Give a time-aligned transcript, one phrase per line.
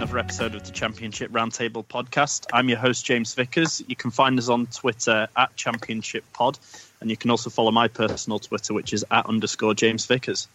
[0.00, 2.46] Another episode of the Championship Roundtable podcast.
[2.54, 3.82] I'm your host, James Vickers.
[3.86, 6.58] You can find us on Twitter at Championship Pod,
[7.02, 10.48] and you can also follow my personal Twitter, which is at underscore James Vickers.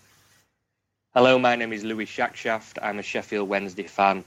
[1.13, 2.79] Hello, my name is Louis Shackshaft.
[2.81, 4.23] I'm a Sheffield Wednesday fan.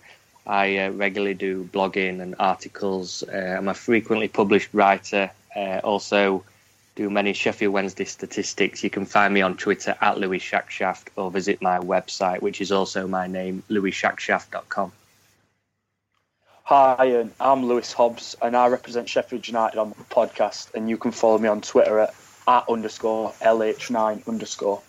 [0.46, 3.24] I uh, regularly do blogging and articles.
[3.24, 5.32] Uh, I'm a frequently published writer.
[5.56, 6.44] Uh, also,
[6.94, 8.84] do many Sheffield Wednesday statistics.
[8.84, 12.70] You can find me on Twitter at Louis Shackshaft or visit my website, which is
[12.70, 14.92] also my name, louisshackshaft.com.
[16.68, 20.74] Hi, I'm Lewis Hobbs, and I represent Sheffield United on the podcast.
[20.74, 22.14] And you can follow me on Twitter at,
[22.46, 24.82] at underscore LH9 underscore.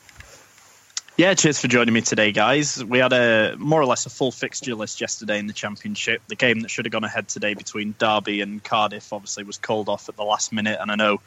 [1.15, 2.83] Yeah, cheers for joining me today, guys.
[2.83, 6.21] We had a more or less a full fixture list yesterday in the Championship.
[6.27, 9.87] The game that should have gone ahead today between Derby and Cardiff obviously was called
[9.87, 11.21] off at the last minute, and I know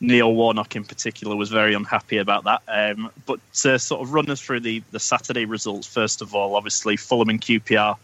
[0.00, 2.62] Neil Warnock in particular was very unhappy about that.
[2.66, 6.56] Um, but to sort of run us through the, the Saturday results, first of all,
[6.56, 7.98] obviously Fulham and QPR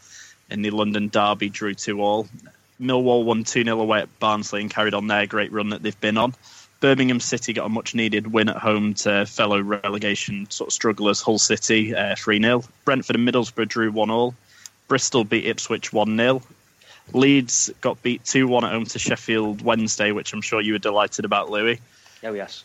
[0.51, 2.29] in the London Derby drew 2 all.
[2.81, 6.01] Millwall won 2 0 away at Barnsley and carried on their great run that they've
[6.01, 6.35] been on.
[6.81, 11.23] Birmingham City got a much needed win at home to fellow relegation sort of strugglers
[11.23, 12.65] Hull City uh, 3 0.
[12.85, 14.35] Brentford and Middlesbrough drew 1 all.
[14.89, 16.43] Bristol beat Ipswich 1 0.
[17.13, 20.79] Leeds got beat 2 1 at home to Sheffield Wednesday, which I'm sure you were
[20.79, 21.81] delighted about, Louis.
[22.23, 22.65] Oh, yes.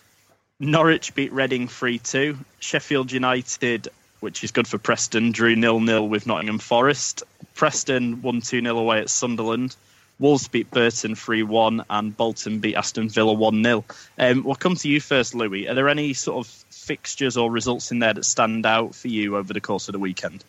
[0.59, 2.38] Norwich beat Reading 3 2.
[2.59, 3.88] Sheffield United,
[4.19, 7.24] which is good for Preston, drew 0 0 with Nottingham Forest.
[7.56, 9.75] Preston won 2 0 away at Sunderland.
[10.19, 13.85] Wolves beat Burton 3 1, and Bolton beat Aston Villa 1 0.
[14.18, 15.68] Um, we'll come to you first, Louis.
[15.68, 19.38] Are there any sort of fixtures or results in there that stand out for you
[19.38, 20.44] over the course of the weekend?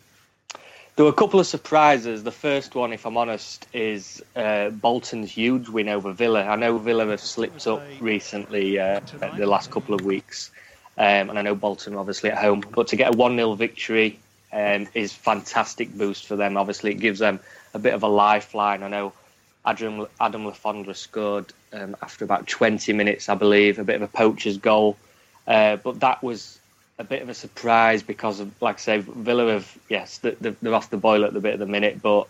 [0.96, 2.24] There were a couple of surprises.
[2.24, 6.42] The first one, if I'm honest, is uh, Bolton's huge win over Villa.
[6.44, 9.00] I know Villa have slipped up recently uh,
[9.36, 10.50] the last couple of weeks,
[10.98, 12.62] um, and I know Bolton obviously at home.
[12.74, 14.18] But to get a 1 0 victory
[14.52, 16.56] um, is fantastic boost for them.
[16.56, 17.40] Obviously, it gives them
[17.74, 18.82] a bit of a lifeline.
[18.82, 19.12] I know
[19.64, 24.02] Adam, Adam Le Fondre scored um, after about 20 minutes, I believe, a bit of
[24.02, 24.96] a poacher's goal.
[25.46, 26.58] Uh, but that was
[26.98, 30.90] a bit of a surprise because of, like I say, Villa have yes, they're off
[30.90, 32.28] the boil at the bit of the minute, but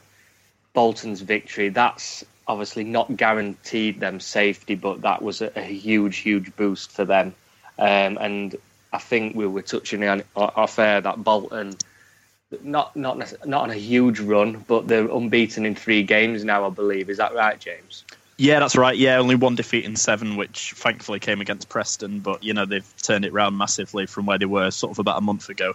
[0.73, 6.55] Bolton's victory that's obviously not guaranteed them safety, but that was a, a huge, huge
[6.57, 7.35] boost for them.
[7.81, 8.57] Um, and
[8.93, 11.77] I think we were touching on off air that Bolton,
[12.63, 16.71] not not not on a huge run, but they're unbeaten in three games now, I
[16.71, 17.09] believe.
[17.09, 18.05] Is that right, James?
[18.37, 18.97] Yeah, that's right.
[18.97, 22.21] Yeah, only one defeat in seven, which thankfully came against Preston.
[22.21, 25.19] But you know they've turned it round massively from where they were sort of about
[25.19, 25.75] a month ago.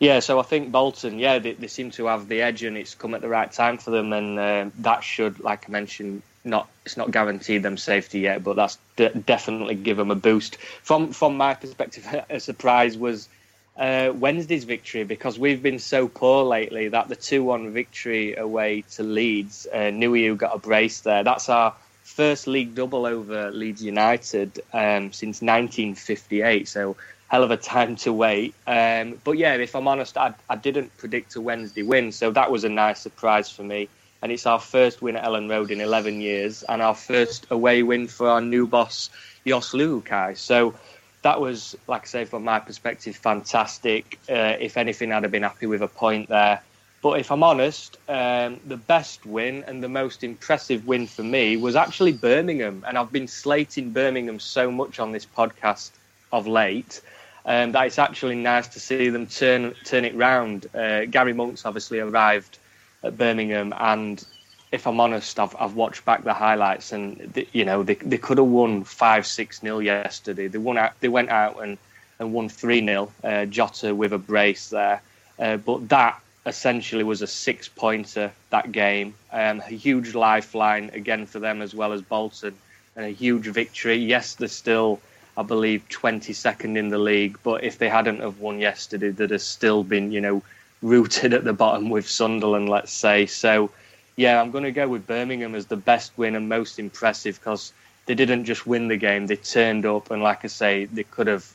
[0.00, 2.94] Yeah, so I think Bolton, yeah, they, they seem to have the edge, and it's
[2.94, 6.68] come at the right time for them, and uh, that should, like I mentioned, not
[6.84, 10.56] it's not guaranteed them safety yet, but that's de- definitely give them a boost.
[10.82, 13.28] From from my perspective, a surprise was
[13.76, 18.82] uh, Wednesday's victory because we've been so poor lately that the 2 1 victory away
[18.92, 21.24] to Leeds, uh, Nuhiu got a brace there.
[21.24, 26.96] That's our first league double over Leeds United um, since 1958, so
[27.28, 28.54] hell of a time to wait.
[28.66, 32.50] Um, but yeah, if I'm honest, I, I didn't predict a Wednesday win, so that
[32.50, 33.88] was a nice surprise for me.
[34.22, 37.82] And it's our first win at Elland Road in 11 years, and our first away
[37.82, 39.10] win for our new boss,
[39.46, 40.36] Jos Luhukay.
[40.36, 40.74] So
[41.22, 44.18] that was, like I say, from my perspective, fantastic.
[44.28, 46.62] Uh, if anything, I'd have been happy with a point there.
[47.00, 51.56] But if I'm honest, um, the best win and the most impressive win for me
[51.56, 52.84] was actually Birmingham.
[52.88, 55.90] And I've been slating Birmingham so much on this podcast
[56.32, 57.00] of late
[57.44, 60.66] um, that it's actually nice to see them turn turn it round.
[60.74, 62.58] Uh, Gary Monks obviously arrived
[63.02, 64.24] at Birmingham, and
[64.72, 68.18] if I'm honest, I've I've watched back the highlights, and the, you know they they
[68.18, 70.48] could have won five six nil yesterday.
[70.48, 70.92] They won out.
[71.00, 71.78] They went out and
[72.18, 75.00] and won three 0 uh, Jota with a brace there,
[75.38, 79.14] uh, but that essentially was a six pointer that game.
[79.32, 82.54] Um, a huge lifeline again for them as well as Bolton,
[82.96, 83.96] and a huge victory.
[83.96, 85.00] Yes, they're still.
[85.38, 89.40] I believe 22nd in the league, but if they hadn't have won yesterday, they'd have
[89.40, 90.42] still been, you know,
[90.82, 93.24] rooted at the bottom with Sunderland, let's say.
[93.26, 93.70] So,
[94.16, 97.72] yeah, I'm going to go with Birmingham as the best win and most impressive because
[98.06, 101.28] they didn't just win the game; they turned up, and like I say, they could
[101.28, 101.46] have.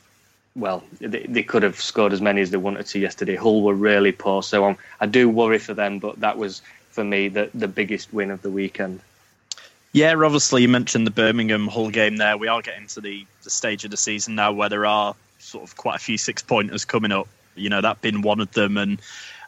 [0.56, 3.34] Well, they, they could have scored as many as they wanted to yesterday.
[3.34, 5.98] Hull were really poor, so I'm, I do worry for them.
[5.98, 9.00] But that was for me the the biggest win of the weekend.
[9.94, 12.36] Yeah, obviously you mentioned the Birmingham Hull game there.
[12.36, 15.62] We are getting to the, the stage of the season now where there are sort
[15.62, 17.28] of quite a few six pointers coming up.
[17.54, 18.76] You know, that being one of them.
[18.76, 19.00] And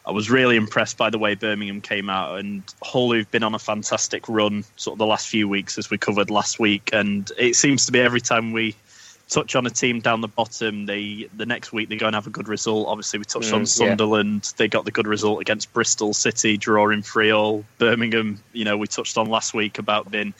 [0.05, 3.55] I was really impressed by the way Birmingham came out and Hull, who've been on
[3.55, 6.91] a fantastic run sort of the last few weeks, as we covered last week.
[6.93, 8.73] And it seems to be every time we
[9.29, 12.27] touch on a team down the bottom, they the next week they go and have
[12.27, 12.87] a good result.
[12.87, 14.51] Obviously, we touched mm, on Sunderland; yeah.
[14.57, 17.65] they got the good result against Bristol City, drawing three all.
[17.77, 20.33] Birmingham, you know, we touched on last week about being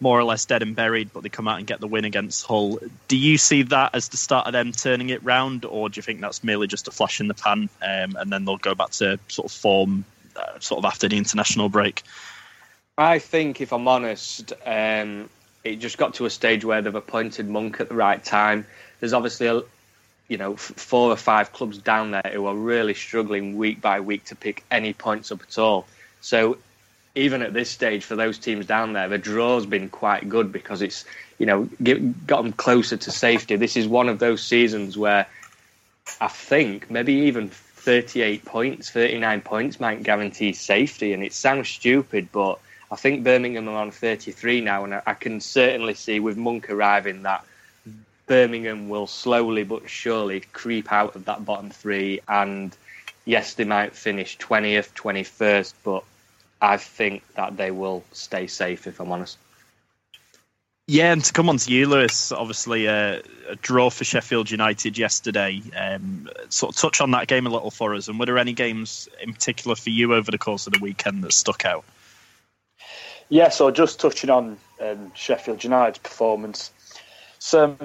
[0.00, 2.44] more or less dead and buried, but they come out and get the win against
[2.44, 2.78] Hull.
[3.06, 6.02] Do you see that as the start of them turning it round, or do you
[6.02, 8.90] think that's merely just a flash in the pan, um, and then they'll go back
[8.90, 10.04] to sort of form,
[10.36, 12.02] uh, sort of after the international break?
[12.98, 15.30] I think, if I'm honest, um,
[15.64, 18.66] it just got to a stage where they've appointed Monk at the right time.
[19.00, 19.62] There's obviously, a,
[20.28, 24.24] you know, four or five clubs down there who are really struggling week by week
[24.26, 25.86] to pick any points up at all.
[26.20, 26.58] So
[27.14, 30.82] even at this stage, for those teams down there, the draw's been quite good because
[30.82, 31.04] it's,
[31.38, 33.56] you know, get, got them closer to safety.
[33.56, 35.26] This is one of those seasons where
[36.20, 41.12] I think maybe even 38 points, 39 points might guarantee safety.
[41.12, 42.58] And it sounds stupid, but
[42.92, 47.22] I think Birmingham are on 33 now, and I can certainly see with Monk arriving
[47.22, 47.42] that
[48.26, 52.20] Birmingham will slowly but surely creep out of that bottom three.
[52.28, 52.76] And
[53.24, 56.04] yes, they might finish 20th, 21st, but
[56.60, 59.38] I think that they will stay safe, if I'm honest.
[60.86, 64.98] Yeah, and to come on to you, Lewis, obviously uh, a draw for Sheffield United
[64.98, 65.62] yesterday.
[65.74, 68.52] Um, sort of touch on that game a little for us, and were there any
[68.52, 71.86] games in particular for you over the course of the weekend that stuck out?
[73.32, 76.70] Yeah, so just touching on um, Sheffield United's performance.
[77.38, 77.78] So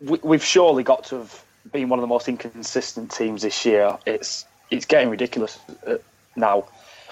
[0.00, 3.96] we, have surely got to have been one of the most inconsistent teams this year.
[4.06, 5.56] It's it's getting ridiculous
[5.86, 5.98] uh,
[6.34, 6.64] now.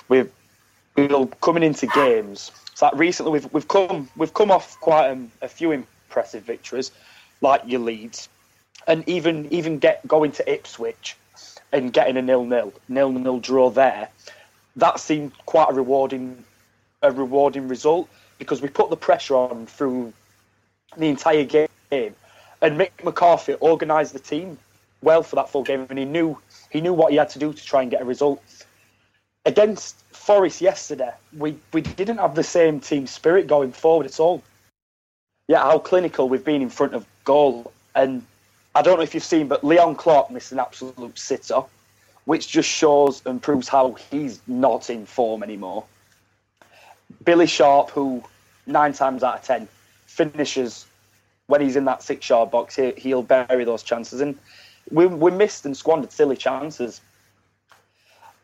[0.09, 0.29] We've
[0.97, 2.51] we're coming into games.
[2.75, 6.91] So like recently we've we've come we've come off quite um, a few impressive victories,
[7.41, 8.29] like your Leeds,
[8.89, 11.17] and even even get going to Ipswich
[11.71, 14.09] and getting a nil nil nil nil draw there.
[14.75, 16.43] That seemed quite a rewarding
[17.07, 18.09] a rewarding result
[18.39, 20.13] because we put the pressure on through
[20.97, 22.15] the entire game, and
[22.79, 24.59] Mick McCarthy organised the team
[25.03, 26.39] well for that full game, and he knew
[26.71, 28.43] he knew what he had to do to try and get a result.
[29.45, 34.43] Against Forest yesterday, we, we didn't have the same team spirit going forward at all.
[35.47, 38.25] Yeah, how clinical we've been in front of goal, and
[38.75, 41.63] I don't know if you've seen, but Leon Clarke missed an absolute sitter,
[42.25, 45.85] which just shows and proves how he's not in form anymore.
[47.25, 48.23] Billy Sharp, who
[48.67, 49.69] nine times out of ten
[50.07, 50.87] finishes
[51.47, 54.21] when he's in that six yard box, he, he'll bury those chances.
[54.21, 54.37] And
[54.91, 57.01] we, we missed and squandered silly chances.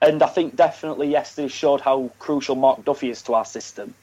[0.00, 3.94] And I think definitely yesterday showed how crucial Mark Duffy is to our system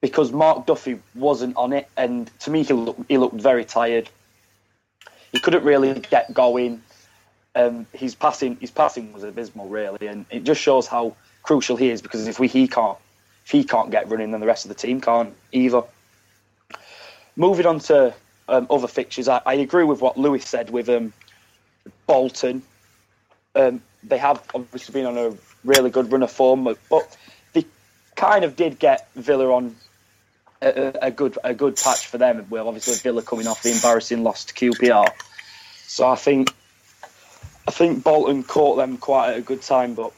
[0.00, 1.88] because Mark Duffy wasn't on it.
[1.96, 4.08] And to me, he looked, he looked very tired.
[5.32, 6.82] He couldn't really get going.
[7.54, 11.88] Um, his passing his passing was abysmal, really, and it just shows how crucial he
[11.88, 12.98] is because if we he can't
[13.46, 15.82] if he can't get running, then the rest of the team can't either.
[17.36, 18.12] Moving on to
[18.48, 21.12] um, other fixtures, I, I, agree with what Lewis said with um,
[22.08, 22.62] Bolton.
[23.54, 27.16] Um, they have obviously been on a really good run of form, but
[27.52, 27.64] they
[28.16, 29.76] kind of did get Villa on
[30.60, 32.46] a, a good a good patch for them.
[32.50, 35.08] Well, obviously Villa coming off the embarrassing loss to QPR,
[35.86, 36.52] so I think
[37.68, 40.12] I think Bolton caught them quite at a good time, but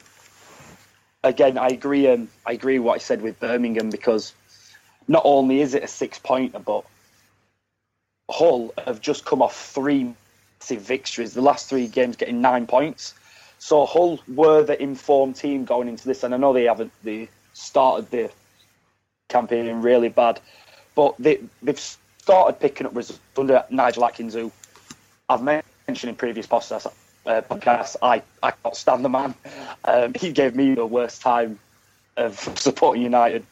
[1.24, 2.06] again, I agree.
[2.08, 4.34] Um, I agree what I said with Birmingham because
[5.06, 6.84] not only is it a six pointer, but
[8.30, 10.14] Hull have just come off three
[10.60, 11.34] massive victories.
[11.34, 13.14] The last three games getting nine points.
[13.58, 16.92] So Hull were the informed team going into this, and I know they haven't.
[17.02, 18.30] They started the
[19.28, 20.40] campaign really bad,
[20.94, 24.52] but they they've started picking up results under Nigel Adkins, who
[25.28, 26.90] I've mentioned in previous podcasts
[27.28, 29.34] uh, podcast, I, I can't stand the man.
[29.84, 31.58] Um, he gave me the worst time
[32.16, 33.44] of supporting United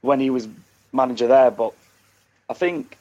[0.00, 0.48] when he was
[0.92, 1.50] manager there.
[1.50, 1.74] But
[2.48, 2.96] I think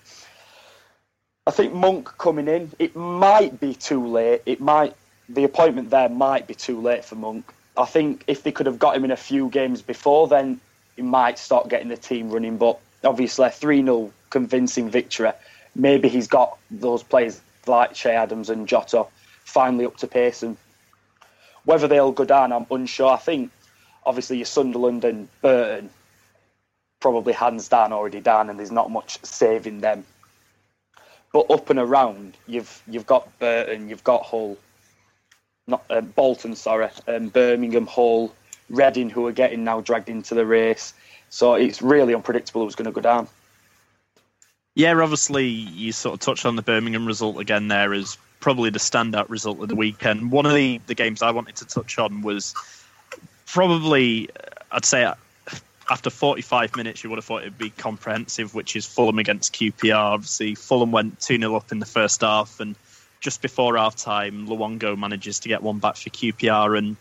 [1.46, 4.42] I think Monk coming in, it might be too late.
[4.46, 4.96] It might
[5.30, 7.46] the appointment there might be too late for Monk.
[7.78, 10.60] I think if they could have got him in a few games before, then
[10.96, 12.58] he might start getting the team running.
[12.58, 15.32] But obviously, a 3 0 convincing victory.
[15.76, 19.06] Maybe he's got those players like Che Adams and Jota
[19.52, 20.44] finally up to pace.
[20.44, 20.58] And
[21.66, 23.12] whether they'll go down, I'm unsure.
[23.12, 23.52] I think
[24.06, 25.90] obviously your Sunderland and Burton,
[27.00, 30.06] probably hands down already done, and there's not much saving them.
[31.34, 34.58] But up and around, you've you've got Burton, you've got Hull,
[35.68, 38.34] not uh, Bolton, sorry, um, Birmingham, Hull,
[38.70, 40.94] Reading, who are getting now dragged into the race.
[41.30, 43.28] So it's really unpredictable who's going to go down.
[44.76, 48.80] Yeah, obviously, you sort of touched on the Birmingham result again there as probably the
[48.80, 50.32] standout result of the weekend.
[50.32, 52.54] One of the, the games I wanted to touch on was
[53.46, 54.34] probably, uh,
[54.72, 55.16] I'd say, uh,
[55.90, 59.96] after 45 minutes, you would have thought it'd be comprehensive, which is Fulham against QPR.
[59.96, 62.76] Obviously, Fulham went 2 0 up in the first half, and
[63.20, 66.78] just before half time, Luongo manages to get one back for QPR.
[66.78, 66.96] And,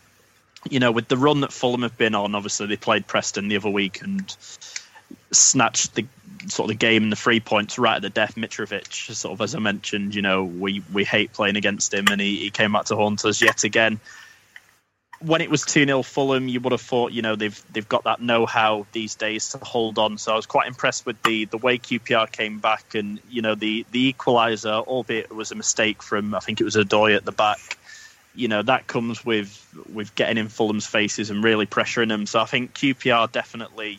[0.68, 3.56] you know, with the run that Fulham have been on, obviously, they played Preston the
[3.56, 4.36] other week and
[5.30, 6.06] snatched the
[6.46, 8.34] sort of the game and the three points right at the death.
[8.36, 12.20] Mitrovic, sort of as I mentioned, you know, we, we hate playing against him, and
[12.20, 14.00] he, he came back to haunt us yet again
[15.20, 18.04] when it was 2 0 Fulham, you would have thought, you know, they've they've got
[18.04, 20.18] that know how these days to hold on.
[20.18, 23.54] So I was quite impressed with the the way QPR came back and, you know,
[23.54, 27.24] the, the equaliser, albeit it was a mistake from, I think it was Odoi at
[27.24, 27.76] the back.
[28.34, 32.26] You know, that comes with with getting in Fulham's faces and really pressuring them.
[32.26, 33.98] So I think QPR definitely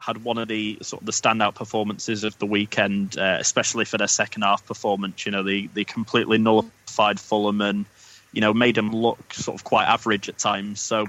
[0.00, 3.98] had one of the sort of the standout performances of the weekend, uh, especially for
[3.98, 5.24] their second half performance.
[5.24, 7.86] You know, they, they completely nullified Fulham and
[8.32, 10.80] you know, made them look sort of quite average at times.
[10.80, 11.06] So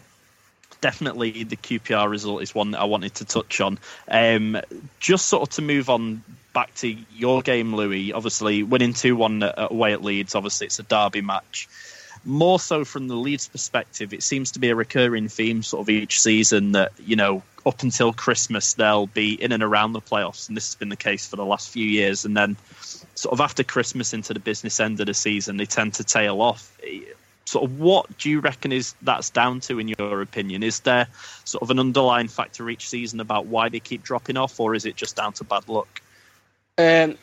[0.79, 3.79] definitely the QPR result is one that I wanted to touch on.
[4.07, 4.59] Um,
[4.99, 8.13] just sort of to move on back to your game, Louis.
[8.13, 10.35] Obviously, winning two one away at Leeds.
[10.35, 11.69] Obviously, it's a derby match.
[12.23, 15.89] More so from the Leeds perspective, it seems to be a recurring theme sort of
[15.89, 20.47] each season that you know up until Christmas they'll be in and around the playoffs,
[20.47, 22.25] and this has been the case for the last few years.
[22.25, 22.57] And then
[23.15, 26.41] sort of after Christmas into the business end of the season, they tend to tail
[26.41, 26.77] off.
[27.45, 30.63] Sort of what do you reckon is that's down to, in your opinion?
[30.63, 31.07] Is there
[31.43, 34.85] sort of an underlying factor each season about why they keep dropping off, or is
[34.85, 36.01] it just down to bad luck?
[36.77, 37.17] Um,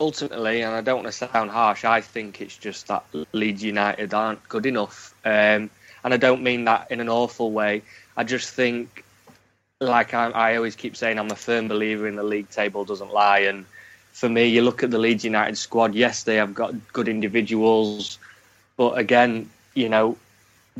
[0.00, 4.14] ultimately, and I don't want to sound harsh, I think it's just that Leeds United
[4.14, 5.14] aren't good enough.
[5.24, 5.70] Um,
[6.02, 7.82] and I don't mean that in an awful way.
[8.16, 9.04] I just think,
[9.80, 13.12] like I, I always keep saying, I'm a firm believer in the league table doesn't
[13.12, 13.66] lie, and
[14.12, 15.94] for me, you look at the Leeds United squad.
[15.94, 18.18] Yes, they have got good individuals,
[18.76, 20.16] but again, you know,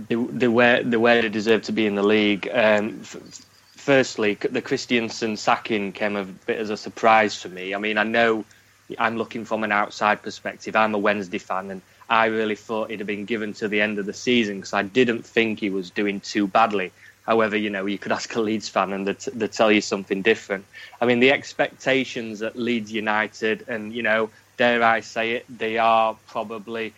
[0.08, 2.48] they, they where they they deserve to be in the league.
[2.52, 3.44] Um, f-
[3.76, 7.74] firstly, the Christiansen sacking came a bit as a surprise for me.
[7.74, 8.44] I mean, I know
[8.98, 10.76] I'm looking from an outside perspective.
[10.76, 13.98] I'm a Wednesday fan, and I really thought he'd have been given to the end
[13.98, 16.92] of the season because I didn't think he was doing too badly.
[17.24, 20.22] However, you know, you could ask a Leeds fan and they'd, they'd tell you something
[20.22, 20.64] different.
[21.00, 25.78] I mean, the expectations at Leeds United, and, you know, dare I say it, they
[25.78, 26.92] are probably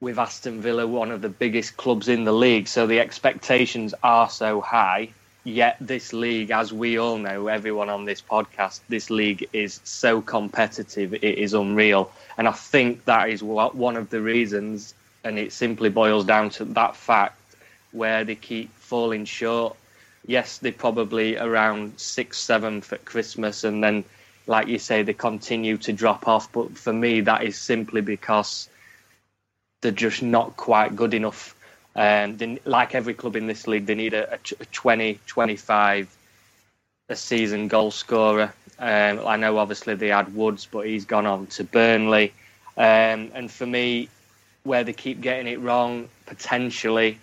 [0.00, 2.68] with Aston Villa one of the biggest clubs in the league.
[2.68, 5.10] So the expectations are so high.
[5.46, 10.22] Yet this league, as we all know, everyone on this podcast, this league is so
[10.22, 12.10] competitive, it is unreal.
[12.38, 16.48] And I think that is what, one of the reasons, and it simply boils down
[16.50, 17.38] to that fact
[17.92, 19.76] where they keep falling short.
[20.26, 24.04] Yes, they're probably around sixth, seventh at Christmas, and then,
[24.46, 26.50] like you say, they continue to drop off.
[26.52, 28.70] But for me, that is simply because
[29.82, 31.54] they're just not quite good enough.
[31.96, 36.16] Um, they, like every club in this league, they need a, a 20, 25
[37.08, 38.52] a season goal scorer.
[38.78, 42.32] Um, I know obviously they had Woods, but he's gone on to Burnley.
[42.76, 44.08] Um, and for me,
[44.64, 47.18] where they keep getting it wrong, potentially,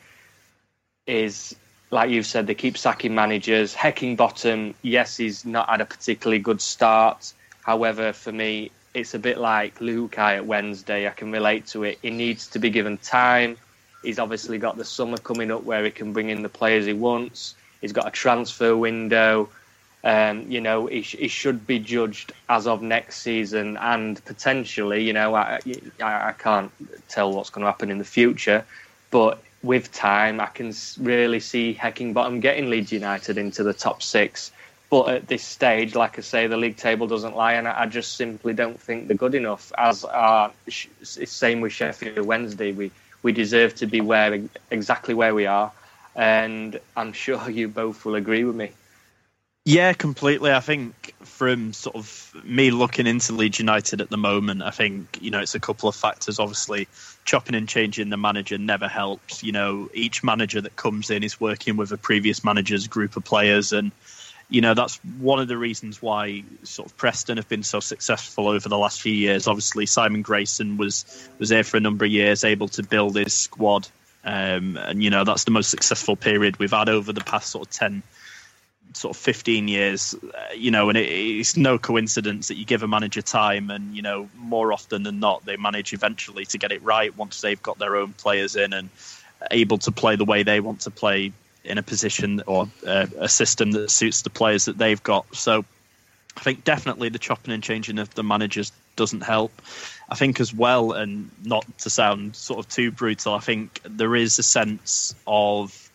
[1.07, 1.55] is
[1.89, 3.75] like you've said, they keep sacking managers.
[3.75, 7.33] Heckingbottom, yes, he's not had a particularly good start.
[7.63, 11.07] However, for me, it's a bit like Luhukay at Wednesday.
[11.07, 11.99] I can relate to it.
[12.01, 13.57] He needs to be given time.
[14.03, 16.93] He's obviously got the summer coming up where he can bring in the players he
[16.93, 17.55] wants.
[17.81, 19.49] He's got a transfer window.
[20.03, 25.13] Um, you know, he, he, should be judged as of next season, and potentially, you
[25.13, 25.59] know, I,
[25.99, 26.71] I, I can't
[27.07, 28.65] tell what's going to happen in the future,
[29.11, 34.51] but with time, I can really see Heckingbottom getting Leeds United into the top six.
[34.89, 38.15] But at this stage, like I say, the league table doesn't lie, and I just
[38.15, 39.71] simply don't think they're good enough.
[39.77, 42.91] As are, same with Sheffield Wednesday, we
[43.23, 45.71] we deserve to be where exactly where we are,
[46.15, 48.71] and I'm sure you both will agree with me.
[49.63, 50.51] Yeah, completely.
[50.51, 55.19] I think from sort of me looking into Leeds United at the moment, I think
[55.21, 56.39] you know it's a couple of factors.
[56.39, 56.87] Obviously,
[57.25, 59.43] chopping and changing the manager never helps.
[59.43, 63.23] You know, each manager that comes in is working with a previous manager's group of
[63.23, 63.91] players, and
[64.51, 68.49] you know that's one of the reasons why sort of Preston have been so successful
[68.49, 69.47] over the last few years.
[69.47, 73.33] Obviously, Simon Grayson was was there for a number of years, able to build his
[73.33, 73.87] squad,
[74.25, 77.67] um, and you know that's the most successful period we've had over the past sort
[77.67, 78.03] of 10,
[78.91, 82.83] sort of 15 years, uh, you know, and it, it's no coincidence that you give
[82.83, 86.73] a manager time, and you know, more often than not, they manage eventually to get
[86.73, 88.89] it right once they've got their own players in and
[89.49, 91.31] able to play the way they want to play
[91.63, 95.35] in a position or uh, a system that suits the players that they've got.
[95.35, 95.65] So,
[96.37, 99.51] I think definitely the chopping and changing of the managers doesn't help.
[100.09, 104.15] I think as well, and not to sound sort of too brutal, I think there
[104.15, 105.91] is a sense of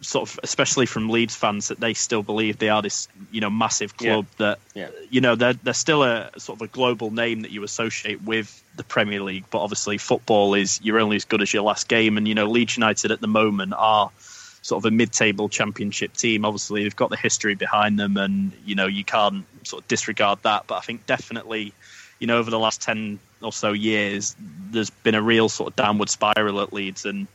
[0.00, 3.50] sort of especially from Leeds fans that they still believe they are this you know
[3.50, 4.46] massive club yeah.
[4.46, 4.88] that yeah.
[5.10, 8.62] you know they're they're still a sort of a global name that you associate with
[8.76, 12.16] the Premier League but obviously football is you're only as good as your last game
[12.16, 14.10] and you know Leeds United at the moment are
[14.62, 18.74] sort of a mid-table championship team obviously they've got the history behind them and you
[18.74, 21.72] know you can't sort of disregard that but I think definitely
[22.18, 24.34] you know over the last 10 or so years
[24.70, 27.26] there's been a real sort of downward spiral at Leeds and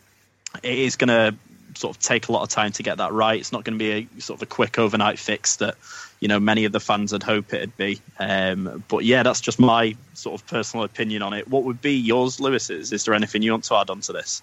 [0.61, 1.35] it is going to
[1.77, 3.39] sort of take a lot of time to get that right.
[3.39, 5.75] It's not going to be a sort of a quick overnight fix that
[6.19, 7.99] you know many of the fans would hope it'd be.
[8.19, 11.47] Um, but yeah, that's just my sort of personal opinion on it.
[11.47, 12.91] What would be yours, Lewis's?
[12.93, 14.41] Is there anything you want to add on to this?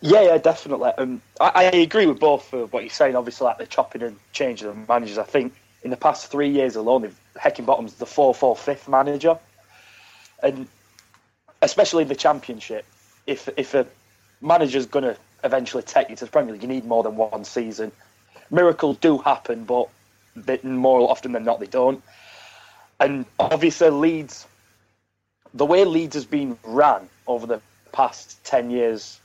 [0.00, 0.90] Yeah, yeah, definitely.
[0.96, 3.16] Um, I, I, agree with both of what you're saying.
[3.16, 5.18] Obviously, like the chopping and changing of managers.
[5.18, 9.38] I think in the past three years alone, Heckingbottom's the four four fifth manager,
[10.40, 10.68] and
[11.62, 12.84] especially in the Championship,
[13.26, 13.86] if if a
[14.40, 17.44] manager's going to eventually take you to the Premier League, you need more than one
[17.44, 17.90] season.
[18.50, 19.88] Miracles do happen, but
[20.64, 22.02] more often than not, they don't.
[23.00, 24.46] And obviously, Leeds,
[25.54, 27.60] the way Leeds has been ran over the
[27.92, 29.20] past 10 years,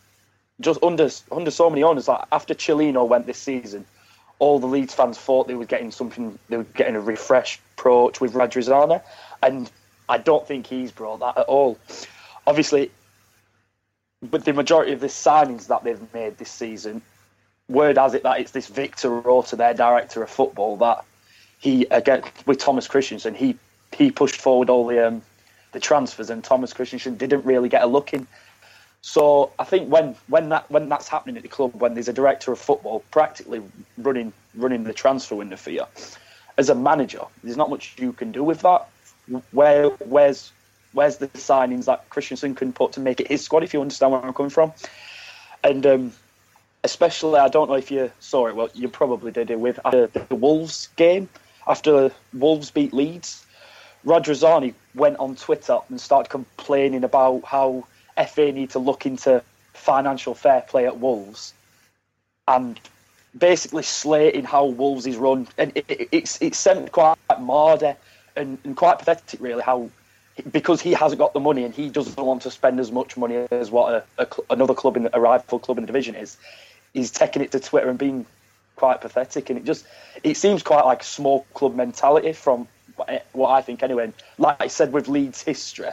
[0.64, 3.86] just under under so many owners, like after Cellino went this season,
[4.40, 8.20] all the Leeds fans thought they were getting something, they were getting a refreshed approach
[8.20, 9.02] with Radrizzani,
[9.42, 9.70] and
[10.10, 11.78] I don't think he's brought that at all.
[12.48, 12.92] Obviously,
[14.22, 17.02] but the majority of the signings that they've made this season,
[17.70, 21.04] word has it that it's this Victor Orta, their director of football, that
[21.60, 23.58] he again with Thomas Christiansen, he
[23.94, 25.22] he pushed forward all the um,
[25.74, 28.28] the transfers, and Thomas Christiansen didn't really get a look in.
[29.06, 32.14] So I think when when that when that's happening at the club, when there's a
[32.14, 33.62] director of football practically
[33.98, 35.84] running running the transfer window for you,
[36.58, 38.88] as a manager, there's not much you can do with that.
[39.52, 40.54] Where where's
[40.94, 44.14] where's the signings that Christiansen can put to make it his squad, if you understand
[44.14, 44.72] where I'm coming from.
[45.66, 46.14] And um,
[46.86, 50.08] especially, I don't know if you saw it, well, you probably did it with after
[50.08, 51.28] the Wolves game,
[51.68, 53.46] after Wolves beat Leeds.
[54.06, 57.86] Radrizzani went on Twitter and started complaining about how
[58.28, 61.54] FA need to look into financial fair play at Wolves
[62.48, 62.80] and
[63.38, 65.48] basically slating how Wolves is run.
[65.58, 67.96] And it, it, it's, it's sent quite marder
[68.36, 69.90] and, and quite pathetic, really, how
[70.52, 73.46] because he hasn't got the money and he doesn't want to spend as much money
[73.52, 76.38] as what a, a, another club in a rival club in the division is,
[76.94, 78.26] he's taking it to Twitter and being
[78.76, 79.50] quite pathetic.
[79.50, 79.86] And it just
[80.24, 82.68] it seems quite like small club mentality from
[83.34, 84.06] what I think anyway.
[84.06, 85.90] And like I said with Leeds history,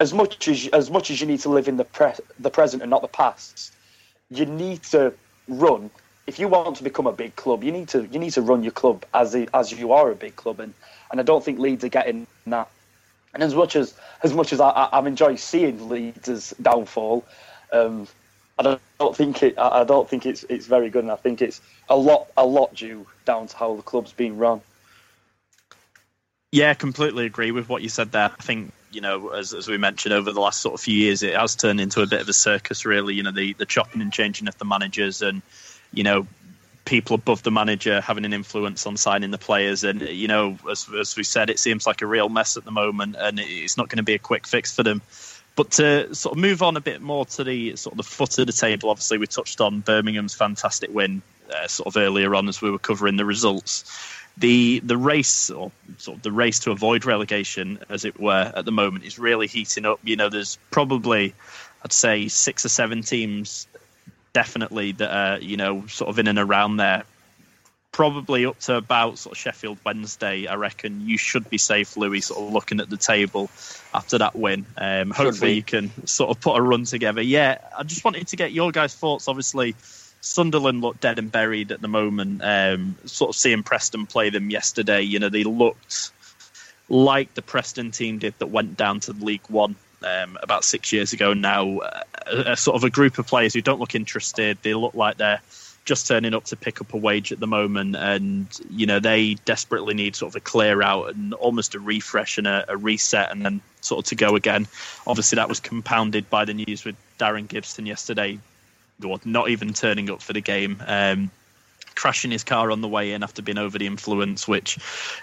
[0.00, 2.82] as much as as much as you need to live in the pre, the present
[2.82, 3.72] and not the past,
[4.30, 5.12] you need to
[5.48, 5.90] run.
[6.26, 8.62] If you want to become a big club, you need to you need to run
[8.62, 10.74] your club as as you are a big club, and
[11.10, 12.68] and I don't think Leeds are getting that
[13.32, 17.24] and as much as as much as I, am enjoying seeing Leeds' downfall,
[17.72, 18.06] um,
[18.58, 19.58] I don't, don't, think it.
[19.58, 22.74] I don't think it's it's very good, and I think it's a lot a lot
[22.74, 24.60] due down to how the club's been run.
[26.52, 28.30] Yeah, completely agree with what you said there.
[28.36, 31.22] I think you know, as as we mentioned over the last sort of few years,
[31.22, 32.84] it has turned into a bit of a circus.
[32.84, 35.42] Really, you know, the the chopping and changing of the managers, and
[35.92, 36.26] you know,
[36.84, 39.84] people above the manager having an influence on signing the players.
[39.84, 42.70] And you know, as, as we said, it seems like a real mess at the
[42.70, 45.02] moment, and it's not going to be a quick fix for them.
[45.56, 48.38] But to sort of move on a bit more to the sort of the foot
[48.38, 51.22] of the table, obviously we touched on Birmingham's fantastic win
[51.52, 53.84] uh, sort of earlier on as we were covering the results.
[54.38, 58.64] The the race or sort of the race to avoid relegation, as it were, at
[58.64, 60.00] the moment is really heating up.
[60.02, 61.34] You know, there's probably
[61.84, 63.66] I'd say six or seven teams
[64.32, 67.04] definitely that are you know sort of in and around there.
[67.92, 72.20] Probably up to about sort of Sheffield Wednesday, I reckon you should be safe, Louis.
[72.20, 73.50] Sort of looking at the table
[73.92, 74.64] after that win.
[74.78, 77.20] Um, hopefully, you can sort of put a run together.
[77.20, 79.26] Yeah, I just wanted to get your guys' thoughts.
[79.26, 79.74] Obviously,
[80.20, 82.42] Sunderland look dead and buried at the moment.
[82.42, 86.12] Um, sort of seeing Preston play them yesterday, you know, they looked
[86.88, 91.12] like the Preston team did that went down to League One um, about six years
[91.12, 91.78] ago now.
[91.78, 94.58] Uh, a, a, sort of a group of players who don't look interested.
[94.62, 95.40] They look like they're
[95.84, 99.34] just turning up to pick up a wage at the moment, and you know they
[99.44, 103.32] desperately need sort of a clear out and almost a refresh and a, a reset,
[103.32, 104.66] and then sort of to go again.
[105.06, 108.38] Obviously, that was compounded by the news with Darren Gibson yesterday,
[109.24, 110.82] not even turning up for the game.
[110.86, 111.30] Um,
[111.94, 114.78] crashing his car on the way in after being over the influence, which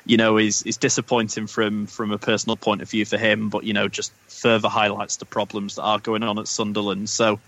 [0.05, 3.63] you know is is disappointing from from a personal point of view for him, but
[3.63, 7.09] you know just further highlights the problems that are going on at Sunderland.
[7.09, 7.39] So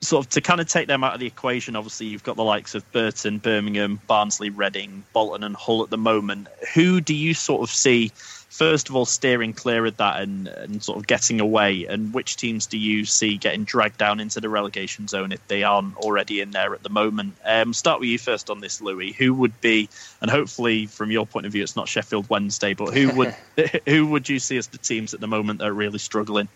[0.00, 2.44] sort of to kind of take them out of the equation, obviously you've got the
[2.44, 6.48] likes of Burton, Birmingham, Barnsley, Reading, Bolton, and Hull at the moment.
[6.74, 8.12] Who do you sort of see,
[8.52, 11.86] first of all, steering clear of that and, and sort of getting away?
[11.86, 15.62] And which teams do you see getting dragged down into the relegation zone if they
[15.62, 17.34] aren't already in there at the moment?
[17.44, 19.12] Um, start with you first on this, Louis.
[19.12, 19.88] Who would be,
[20.20, 23.34] and hopefully from your point of view, it's not Sheffield Wednesday, but who would
[23.86, 26.48] who would you see as the teams at the moment that are really struggling?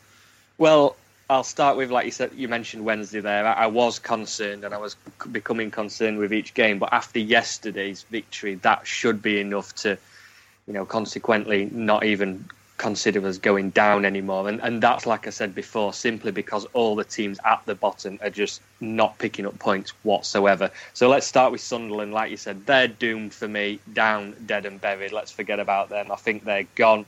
[0.58, 0.96] Well,
[1.30, 2.32] I'll start with like you said.
[2.34, 3.46] You mentioned Wednesday there.
[3.46, 4.96] I, I, was concerned, and I was
[5.32, 6.78] becoming concerned with each game.
[6.78, 9.98] But after yesterday's victory, that should be enough to,
[10.66, 12.44] you know, consequently not even
[12.76, 14.48] consider us going down anymore.
[14.48, 18.18] And and that's like I said before, simply because all the teams at the bottom
[18.22, 20.70] are just not picking up points whatsoever.
[20.92, 22.12] So let's start with Sunderland.
[22.12, 25.12] Like you said, they're doomed for me, down, dead and buried.
[25.12, 26.10] Let's forget about them.
[26.12, 27.06] I think they're gone.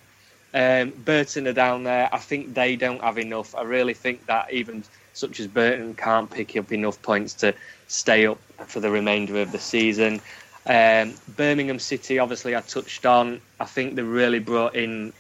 [0.55, 2.09] Um, Burton are down there.
[2.13, 3.55] I think they don't have enough.
[3.55, 7.53] I really think that even such as Burton can't pick up enough points to
[7.89, 10.21] stay up for the remainder of the season.
[10.69, 13.41] Um, Birmingham City, obviously, I touched on.
[13.59, 15.15] I think they really brought in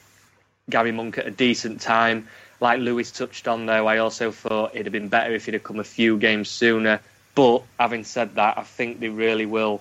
[0.69, 2.29] Gary Monk at a decent time.
[2.61, 5.65] Like Lewis touched on, though, I also thought it'd have been better if he'd have
[5.65, 7.01] come a few games sooner.
[7.35, 9.81] But having said that, I think they really will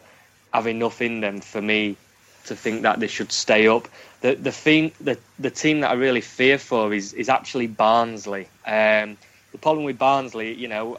[0.54, 1.98] have enough in them for me
[2.46, 3.88] to think that they should stay up.
[4.22, 8.48] The the thing the the team that I really fear for is is actually Barnsley.
[8.66, 9.18] Um,
[9.52, 10.98] the problem with Barnsley, you know,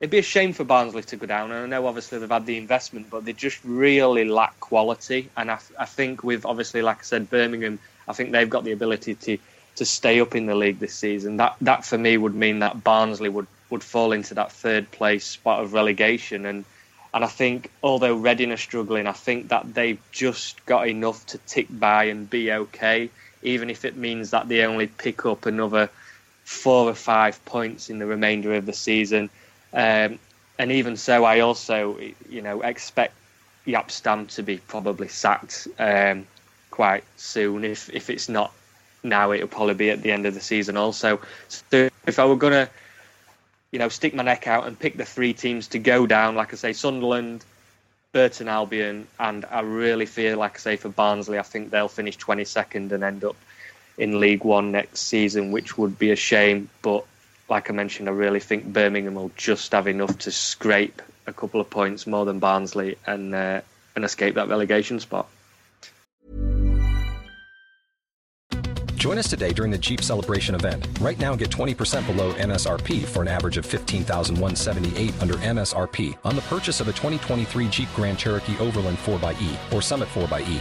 [0.00, 1.52] it'd be a shame for Barnsley to go down.
[1.52, 5.30] And I know obviously they've had the investment, but they just really lack quality.
[5.36, 8.72] And I, I think with obviously, like I said, Birmingham, I think they've got the
[8.72, 9.38] ability to
[9.76, 11.36] to stay up in the league this season.
[11.36, 15.24] That that for me would mean that Barnsley would would fall into that third place
[15.24, 16.64] spot of relegation and
[17.16, 21.38] and I think, although Reading are struggling, I think that they've just got enough to
[21.38, 23.08] tick by and be okay,
[23.42, 25.88] even if it means that they only pick up another
[26.44, 29.30] four or five points in the remainder of the season.
[29.72, 30.18] Um,
[30.58, 31.98] and even so, I also,
[32.28, 33.14] you know, expect
[33.66, 36.26] Jaap Stam to be probably sacked um,
[36.70, 37.64] quite soon.
[37.64, 38.52] If if it's not
[39.02, 40.76] now, it'll probably be at the end of the season.
[40.76, 42.70] Also, so if I were gonna
[43.76, 46.34] you know, stick my neck out and pick the three teams to go down.
[46.34, 47.44] Like I say, Sunderland,
[48.12, 52.16] Burton Albion, and I really feel like I say for Barnsley, I think they'll finish
[52.16, 53.36] 22nd and end up
[53.98, 56.70] in League One next season, which would be a shame.
[56.82, 57.04] But
[57.48, 61.60] like I mentioned, I really think Birmingham will just have enough to scrape a couple
[61.60, 63.60] of points more than Barnsley and uh,
[63.94, 65.28] and escape that relegation spot.
[69.06, 70.88] Join us today during the Jeep Celebration event.
[71.00, 76.42] Right now, get 20% below MSRP for an average of 15178 under MSRP on the
[76.42, 80.60] purchase of a 2023 Jeep Grand Cherokee Overland 4xE or Summit 4xE.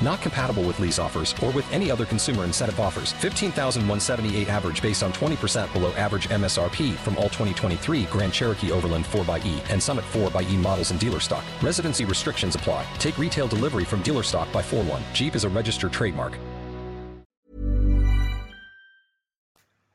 [0.00, 3.12] Not compatible with lease offers or with any other consumer incentive offers.
[3.12, 9.60] 15,178 average based on 20% below average MSRP from all 2023 Grand Cherokee Overland 4xE
[9.70, 11.44] and Summit 4xE models in dealer stock.
[11.62, 12.86] Residency restrictions apply.
[12.98, 15.02] Take retail delivery from dealer stock by 4 1.
[15.12, 16.38] Jeep is a registered trademark.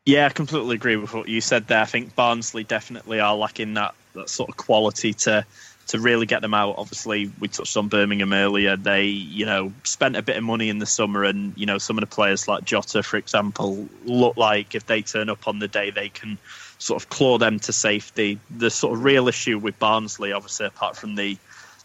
[0.05, 1.81] Yeah, I completely agree with what you said there.
[1.81, 5.45] I think Barnsley definitely are lacking that, that sort of quality to
[5.87, 6.75] to really get them out.
[6.77, 8.77] Obviously, we touched on Birmingham earlier.
[8.77, 11.97] They, you know, spent a bit of money in the summer, and you know, some
[11.97, 15.67] of the players like Jota, for example, look like if they turn up on the
[15.67, 16.37] day, they can
[16.77, 18.39] sort of claw them to safety.
[18.49, 21.37] The sort of real issue with Barnsley, obviously, apart from the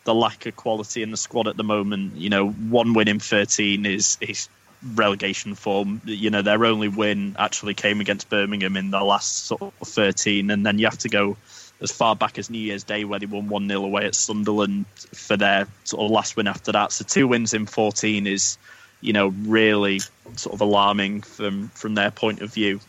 [0.04, 3.18] the lack of quality in the squad at the moment, you know, one win in
[3.18, 4.48] thirteen is is
[4.94, 6.00] relegation form.
[6.04, 10.50] You know, their only win actually came against Birmingham in the last sort of 13,
[10.50, 11.37] and then you have to go
[11.80, 14.86] as far back as New Year's Day where they won 1 0 away at Sunderland
[14.96, 16.92] for their sort of last win after that.
[16.92, 18.58] So two wins in 14 is,
[19.00, 20.00] you know, really
[20.36, 22.80] sort of alarming from from their point of view.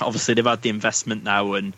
[0.00, 1.74] Obviously, they've had the investment now, and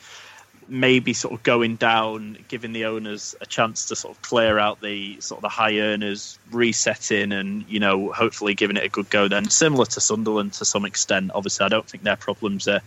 [0.69, 4.81] maybe sort of going down, giving the owners a chance to sort of clear out
[4.81, 9.11] the sort of the high earners, resetting, and you know hopefully giving it a good
[9.11, 9.29] go.
[9.29, 11.31] Then similar to Sunderland to some extent.
[11.35, 12.81] Obviously, I don't think their problems are.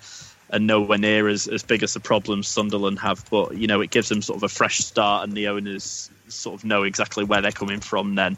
[0.51, 3.89] Are nowhere near as, as big as the problems Sunderland have, but you know it
[3.89, 7.41] gives them sort of a fresh start, and the owners sort of know exactly where
[7.41, 8.37] they're coming from then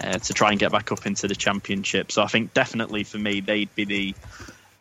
[0.00, 2.10] uh, to try and get back up into the championship.
[2.12, 4.14] So I think definitely for me they'd be the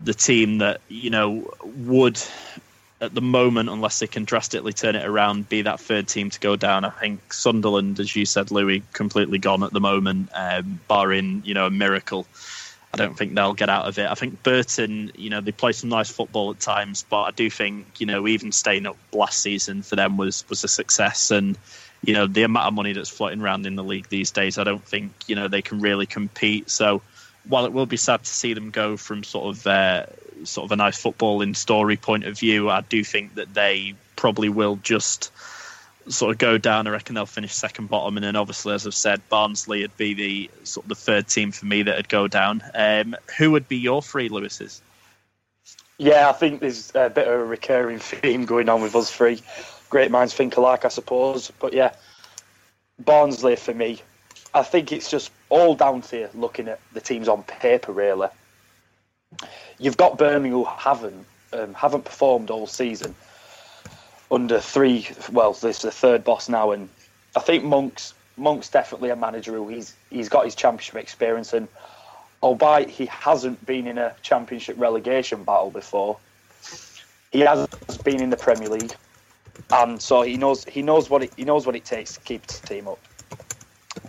[0.02, 2.22] the team that you know would
[3.02, 6.40] at the moment, unless they can drastically turn it around, be that third team to
[6.40, 6.86] go down.
[6.86, 11.54] I think Sunderland, as you said, Louis, completely gone at the moment, um, barring you
[11.54, 12.26] know a miracle.
[12.94, 14.08] I don't think they'll get out of it.
[14.08, 17.50] I think Burton, you know, they play some nice football at times, but I do
[17.50, 21.58] think you know even staying up last season for them was was a success and
[22.04, 24.64] you know the amount of money that's floating around in the league these days, I
[24.64, 26.70] don't think you know they can really compete.
[26.70, 27.02] So
[27.48, 30.06] while it will be sad to see them go from sort of uh,
[30.44, 34.50] sort of a nice footballing story point of view, I do think that they probably
[34.50, 35.32] will just
[36.10, 36.88] sort of go down.
[36.88, 40.14] I reckon they'll finish second bottom, and then obviously, as I've said, Barnsley would be
[40.14, 42.64] the sort of the third team for me that would go down.
[42.74, 44.82] Um, who would be your three, Lewis's?
[45.98, 49.42] Yeah, I think there's a bit of a recurring theme going on with us three.
[49.90, 51.52] Great minds think alike, I suppose.
[51.60, 51.94] But yeah,
[53.00, 54.02] Barnsley for me.
[54.56, 58.28] I think it's just all down to looking at the teams on paper, really.
[59.80, 63.16] You've got Birmingham who haven't um, haven't performed all season
[64.34, 65.08] under three.
[65.32, 66.90] Well, this is the third boss now, and
[67.36, 71.68] I think Monk's Monk's definitely a manager who he's he's got his championship experience, and
[72.42, 76.18] albeit he hasn't been in a championship relegation battle before,
[77.32, 77.68] he has
[78.04, 78.96] been in the Premier League,
[79.72, 82.46] and so he knows he knows what it, he knows what it takes to keep
[82.48, 83.00] the team up,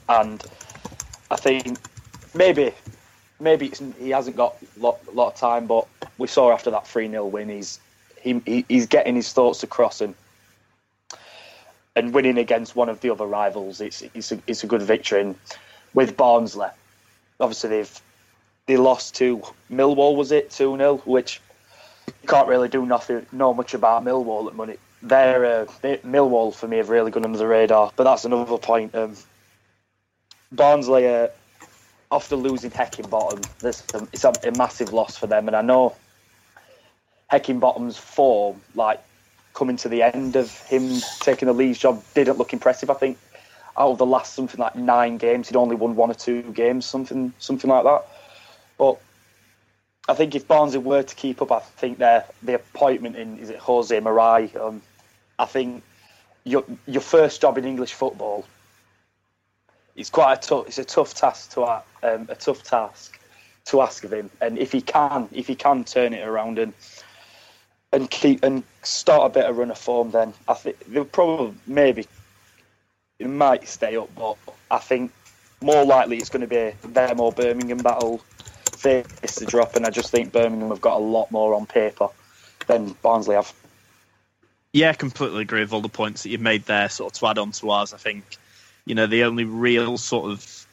[0.08, 0.42] and
[1.30, 1.78] I think
[2.34, 2.72] maybe
[3.40, 7.10] maybe he hasn't got a lot, lot of time, but we saw after that three
[7.10, 7.78] 0 win, he's
[8.24, 10.14] he, he, he's getting his thoughts across and
[11.96, 13.80] and winning against one of the other rivals.
[13.80, 15.20] It's it's a, it's a good victory.
[15.20, 15.36] And
[15.92, 16.68] with Barnsley,
[17.38, 18.02] obviously they've
[18.66, 20.16] they lost to Millwall.
[20.16, 21.40] Was it two 0 Which
[22.06, 24.76] you can't really do nothing, know much about Millwall at money.
[25.02, 28.58] They're uh, they, Millwall for me have really gone under the radar, but that's another
[28.58, 28.94] point.
[28.94, 29.14] Um,
[30.50, 31.28] Barnsley, uh,
[32.10, 35.94] after losing Heckingbottom, this it's a, a massive loss for them, and I know
[37.34, 39.02] Heckingbottom's form, like
[39.54, 42.90] coming to the end of him taking the Leeds job, didn't look impressive.
[42.90, 43.18] I think
[43.76, 46.86] out of the last something like nine games, he'd only won one or two games,
[46.86, 48.06] something something like that.
[48.78, 48.98] But
[50.08, 53.50] I think if Barnsley were to keep up, I think their the appointment in is
[53.50, 54.52] it Jose Morais.
[54.54, 54.80] Um,
[55.38, 55.82] I think
[56.44, 58.44] your your first job in English football.
[59.96, 60.66] It's quite a tough.
[60.68, 63.18] It's a tough task to um, a tough task
[63.66, 66.74] to ask of him, and if he can, if he can turn it around and
[67.94, 72.06] and keep and start a of run of form, then I think they'll probably maybe
[73.18, 74.36] it might stay up, but
[74.70, 75.12] I think
[75.62, 78.18] more likely it's going to be them or Birmingham battle
[78.76, 82.08] face the drop, and I just think Birmingham have got a lot more on paper
[82.66, 83.52] than Barnsley have.
[84.72, 86.88] Yeah, completely agree with all the points that you've made there.
[86.88, 88.36] Sort of to add on to ours, I think
[88.84, 90.66] you know the only real sort of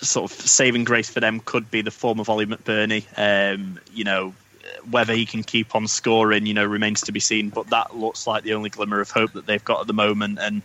[0.00, 3.04] sort of saving grace for them could be the form of Ollie McBurnie.
[3.16, 4.34] Um, you know,
[4.90, 7.50] whether he can keep on scoring, you know, remains to be seen.
[7.50, 10.38] But that looks like the only glimmer of hope that they've got at the moment.
[10.40, 10.62] And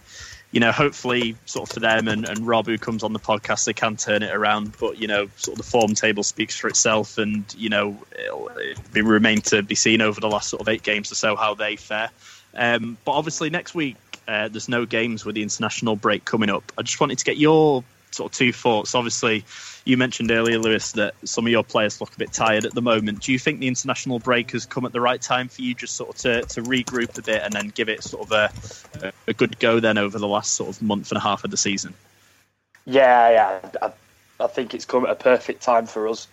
[0.51, 3.65] you know, hopefully, sort of for them and, and Rob, who comes on the podcast,
[3.65, 4.77] they can turn it around.
[4.79, 8.51] But you know, sort of the form table speaks for itself, and you know, it'll,
[8.57, 11.55] it'll remain to be seen over the last sort of eight games or so how
[11.55, 12.11] they fare.
[12.53, 13.95] Um, but obviously, next week
[14.27, 16.71] uh, there's no games with the international break coming up.
[16.77, 18.95] I just wanted to get your sort of two thoughts.
[18.95, 19.43] Obviously,
[19.85, 22.81] you mentioned earlier, Lewis, that some of your players look a bit tired at the
[22.81, 23.21] moment.
[23.21, 25.95] Do you think the international break has come at the right time for you, just
[25.95, 29.33] sort of to, to regroup a bit and then give it sort of a, a
[29.33, 31.93] good go then over the last sort of month and a half of the season?
[32.85, 33.91] Yeah, yeah, I,
[34.43, 36.27] I think it's come at a perfect time for us.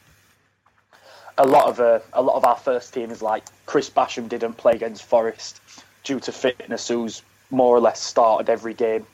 [1.39, 4.55] A lot of uh, a lot of our first team is like Chris Basham didn't
[4.55, 5.61] play against Forest
[6.05, 9.07] due to fitness, who's more or less started every game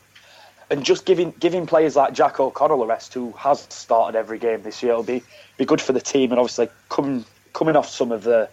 [0.70, 4.62] and just giving giving players like Jack O'Connell a rest, who has started every game
[4.62, 5.22] this year, will be
[5.56, 6.32] be good for the team.
[6.32, 8.48] And obviously, coming coming off some of the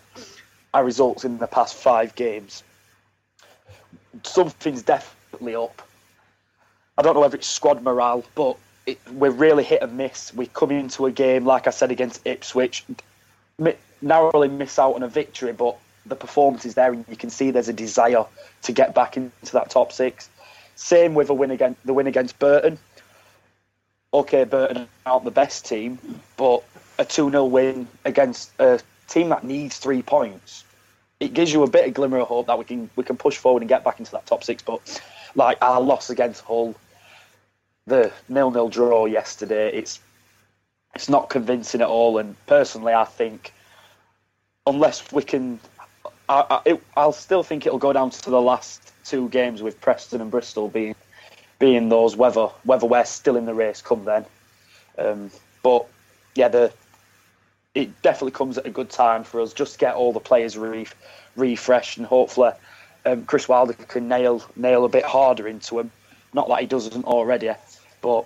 [0.74, 2.64] our results in the past five games,
[4.24, 5.82] something's definitely up.
[6.98, 10.34] I don't know whether it's squad morale, but it, we're really hit and miss.
[10.34, 12.86] We come into a game, like I said, against Ipswich,
[14.02, 17.52] narrowly miss out on a victory, but the performance is there, and you can see
[17.52, 18.26] there's a desire
[18.64, 20.30] to get back into that top six.
[20.76, 22.78] Same with a win against the win against Burton.
[24.14, 25.98] Okay, Burton aren't the best team,
[26.38, 26.64] but
[27.00, 30.64] a 2 0 win against a team that needs three points,
[31.20, 33.38] it gives you a bit of glimmer of hope that we can we can push
[33.38, 34.64] forward and get back into that top six.
[34.64, 35.02] But
[35.36, 36.76] like our loss against Hull,
[37.86, 40.00] the nil nil draw yesterday, it's
[40.96, 42.18] it's not convincing at all.
[42.18, 43.54] And personally, I think
[44.66, 45.60] unless we can,
[46.30, 46.62] I,
[46.96, 50.32] I, will still think it'll go down to the last two games with Preston and
[50.32, 50.96] Bristol being
[51.60, 54.26] being those whether whether we're still in the race come then.
[54.98, 55.86] Um, but
[56.36, 56.74] yeah, the
[57.76, 60.58] it definitely comes at a good time for us just to get all the players
[60.58, 60.88] re-
[61.36, 62.52] refreshed and hopefully
[63.06, 65.92] um, Chris Wilder can nail nail a bit harder into him.
[66.34, 67.52] Not that he doesn't already,
[68.02, 68.26] but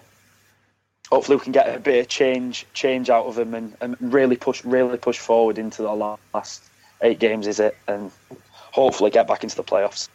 [1.09, 4.35] hopefully we can get a bit of change change out of him and, and really
[4.35, 6.63] push really push forward into the last
[7.01, 7.75] eight games, is it?
[7.87, 8.11] And
[8.51, 10.09] hopefully get back into the playoffs.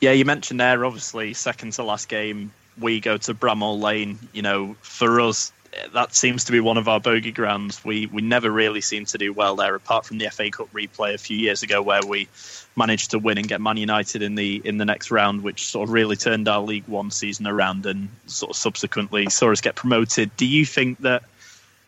[0.00, 4.18] Yeah, you mentioned there, obviously, second to last game, we go to Bramall Lane.
[4.32, 5.52] You know, for us,
[5.92, 7.84] that seems to be one of our bogey grounds.
[7.84, 11.14] We we never really seem to do well there, apart from the FA Cup replay
[11.14, 12.28] a few years ago, where we
[12.76, 15.88] managed to win and get Man United in the in the next round, which sort
[15.88, 19.74] of really turned our League One season around and sort of subsequently saw us get
[19.74, 20.36] promoted.
[20.36, 21.24] Do you think that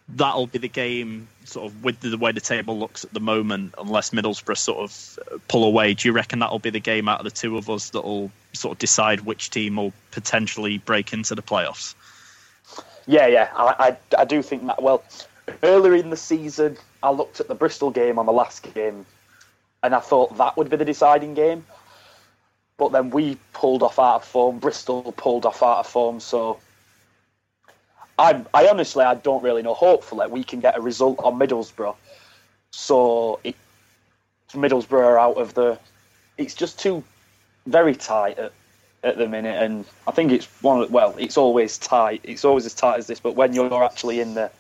[0.09, 3.75] that'll be the game, sort of with the way the table looks at the moment,
[3.79, 5.95] unless Middlesbrough sort of uh, pull away?
[5.95, 8.73] Do you reckon that'll be the game out of the two of us that'll sort
[8.73, 11.95] of decide which team will potentially break into the playoffs?
[13.07, 14.83] Yeah, yeah, I, I, I do think that.
[14.83, 15.03] Well,
[15.63, 19.05] earlier in the season, I looked at the Bristol game on the last game,
[19.83, 21.67] and I thought that would be the deciding game.
[22.77, 24.59] But then we pulled off out of form.
[24.59, 26.21] Bristol pulled off out of form.
[26.21, 26.59] So
[28.21, 29.73] I, I honestly, I don't really know.
[29.73, 31.97] Hopefully, we can get a result on Middlesbrough.
[32.71, 33.57] So it,
[34.53, 35.79] Middlesbrough are out of the.
[36.37, 37.03] It's just too
[37.67, 38.53] very tight at
[39.03, 40.83] at the minute, and I think it's one.
[40.83, 42.21] Of, well, it's always tight.
[42.23, 43.21] It's always as tight as this.
[43.21, 44.51] But when you're actually in the,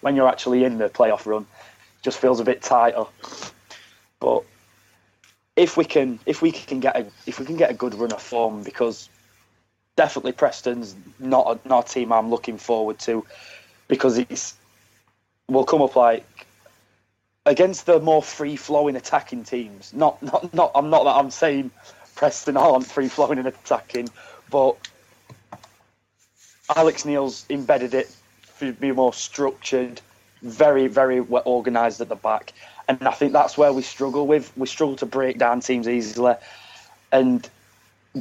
[0.00, 1.44] when you're actually in the playoff run,
[2.02, 3.04] just feels a bit tighter.
[4.20, 4.44] But
[5.56, 8.12] if we can, if we can get a, if we can get a good run
[8.12, 9.08] of form, because
[9.98, 13.26] definitely Preston's not a, not a team I'm looking forward to,
[13.88, 14.54] because it's
[15.48, 16.46] will come up like
[17.44, 19.92] against the more free flowing attacking teams.
[19.92, 20.70] Not not not.
[20.76, 21.72] I'm not that I'm saying
[22.14, 24.08] Preston aren't free flowing and attacking,
[24.50, 24.76] but
[26.76, 28.14] Alex Neil's embedded it
[28.60, 30.00] to be more structured,
[30.42, 32.52] very, very well organised at the back.
[32.86, 34.56] And I think that's where we struggle with.
[34.56, 36.34] We struggle to break down teams easily.
[37.10, 37.48] And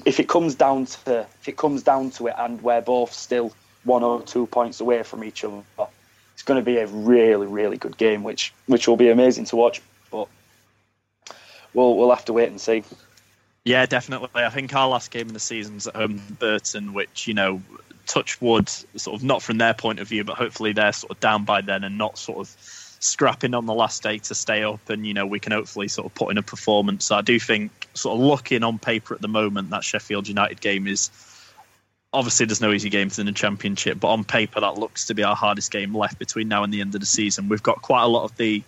[0.06, 3.54] if it comes down to if it comes down to it and we're both still
[3.84, 5.62] one or two points away from each other,
[6.34, 9.56] it's going to be a really, really good game, which which will be amazing to
[9.56, 9.82] watch.
[10.12, 10.28] But
[11.74, 12.84] we'll we'll have to wait and see.
[13.64, 14.30] Yeah, definitely.
[14.34, 17.62] I think our last game of the season's at home, Burton, which you know,
[18.06, 21.20] touch wood, sort of not from their point of view, but hopefully they're sort of
[21.20, 22.56] down by then and not sort of
[23.00, 26.06] scrapping on the last day to stay up, and you know we can hopefully sort
[26.06, 27.06] of put in a performance.
[27.06, 30.62] So I do think, sort of looking on paper at the moment, that Sheffield United
[30.62, 31.10] game is
[32.14, 35.24] obviously there's no easy games in the championship, but on paper that looks to be
[35.24, 37.50] our hardest game left between now and the end of the season.
[37.50, 38.64] We've got quite a lot of the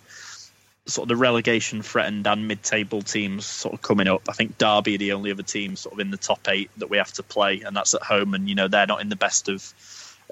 [0.86, 4.22] sort of the relegation threatened and mid-table teams sort of coming up.
[4.28, 6.90] I think Derby are the only other team sort of in the top eight that
[6.90, 8.34] we have to play, and that's at home.
[8.34, 9.62] And you know they're not in the best of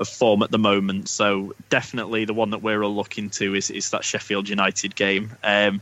[0.00, 1.08] of form at the moment.
[1.08, 5.30] So definitely the one that we're all looking to is, is that Sheffield United game.
[5.42, 5.80] Um,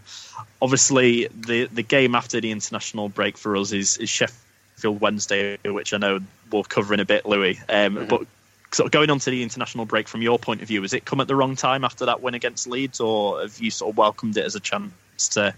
[0.61, 5.93] obviously, the the game after the international break for us is, is Sheffield Wednesday, which
[5.93, 7.59] I know we'll cover in a bit, Louis.
[7.69, 8.07] Um, mm-hmm.
[8.07, 8.27] But
[8.73, 11.05] sort of going on to the international break from your point of view, has it
[11.05, 13.97] come at the wrong time after that win against Leeds, or have you sort of
[13.97, 15.55] welcomed it as a chance to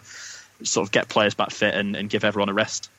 [0.63, 2.91] sort of get players back fit and, and give everyone a rest?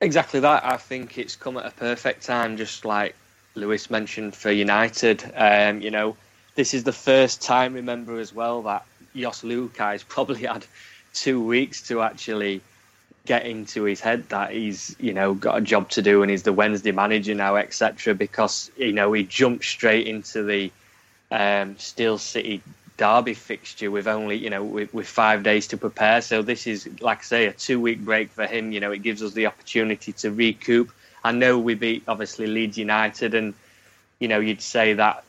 [0.00, 0.64] Exactly that.
[0.64, 3.14] I think it's come at a perfect time, just like
[3.56, 5.24] Lewis mentioned for United.
[5.34, 6.16] Um, you know,
[6.54, 10.64] this is the first time, remember as well, that Jos Luhukay's probably had
[11.14, 12.60] two weeks to actually
[13.24, 16.44] get into his head that he's you know got a job to do and he's
[16.44, 18.14] the Wednesday manager now, etc.
[18.14, 20.70] Because you know he jumped straight into the
[21.30, 22.62] um, Steel City
[22.96, 26.20] Derby fixture with only you know with, with, five days to prepare.
[26.22, 28.72] So this is like I say a two week break for him.
[28.72, 30.90] You know it gives us the opportunity to recoup.
[31.26, 33.52] I know we beat obviously Leeds United, and
[34.20, 35.24] you know you'd say that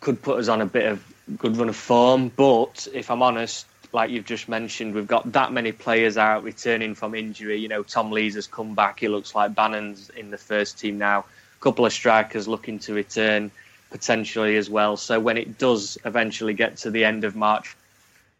[0.00, 1.04] could put us on a bit of
[1.38, 2.28] good run of form.
[2.28, 6.96] But if I'm honest, like you've just mentioned, we've got that many players out returning
[6.96, 7.58] from injury.
[7.58, 8.98] You know, Tom Lees has come back.
[8.98, 11.20] He looks like Bannan's in the first team now.
[11.20, 13.52] A couple of strikers looking to return
[13.92, 14.96] potentially as well.
[14.96, 17.76] So when it does eventually get to the end of March,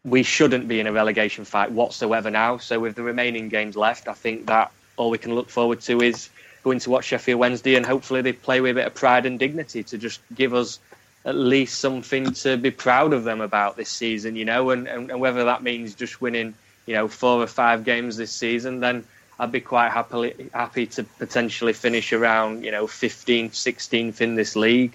[0.03, 2.57] we shouldn't be in a relegation fight whatsoever now.
[2.57, 6.01] So with the remaining games left, I think that all we can look forward to
[6.01, 6.29] is
[6.63, 9.37] going to watch Sheffield Wednesday and hopefully they play with a bit of pride and
[9.37, 10.79] dignity to just give us
[11.25, 15.09] at least something to be proud of them about this season, you know, and, and,
[15.09, 16.53] and, whether that means just winning,
[16.85, 19.05] you know, four or five games this season, then
[19.39, 24.55] I'd be quite happily happy to potentially finish around, you know, 15th, 16th in this
[24.55, 24.93] league,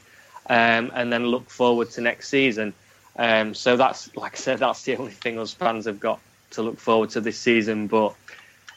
[0.49, 2.74] um, and then look forward to next season.
[3.16, 6.20] Um, so that's, like I said, that's the only thing us fans have got
[6.51, 7.86] to look forward to this season.
[7.88, 8.14] But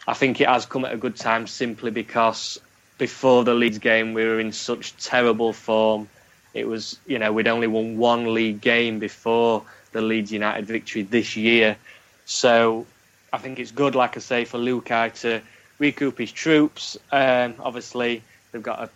[0.07, 2.59] I think it has come at a good time simply because
[2.97, 6.07] before the Leeds game we were in such terrible form
[6.53, 11.03] it was, you know, we'd only won one league game before the Leeds United victory
[11.03, 11.77] this year.
[12.25, 12.85] So
[13.31, 15.41] I think it's good, like I say, for Luhukay to
[15.79, 16.97] recoup his troops.
[17.11, 18.21] Um, obviously,
[18.51, 18.89] they've got a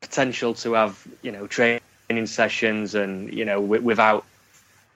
[0.00, 1.80] potential to have, you know, training
[2.24, 4.24] sessions and, you know, w- without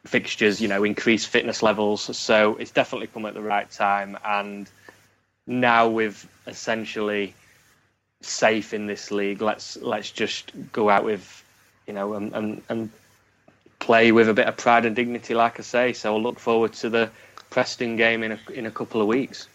[0.07, 2.17] fixtures, you know, increase fitness levels.
[2.17, 4.17] So it's definitely come at the right time.
[4.25, 4.69] And
[5.47, 7.35] now we've essentially
[8.21, 9.43] safe in this league.
[9.43, 11.45] Let's let's just go out with,
[11.87, 12.91] you know, and, and, and
[13.79, 15.93] play with a bit of pride and dignity, like I say.
[15.93, 17.11] So I'll look forward to the
[17.51, 19.49] Preston game in a in a couple of weeks.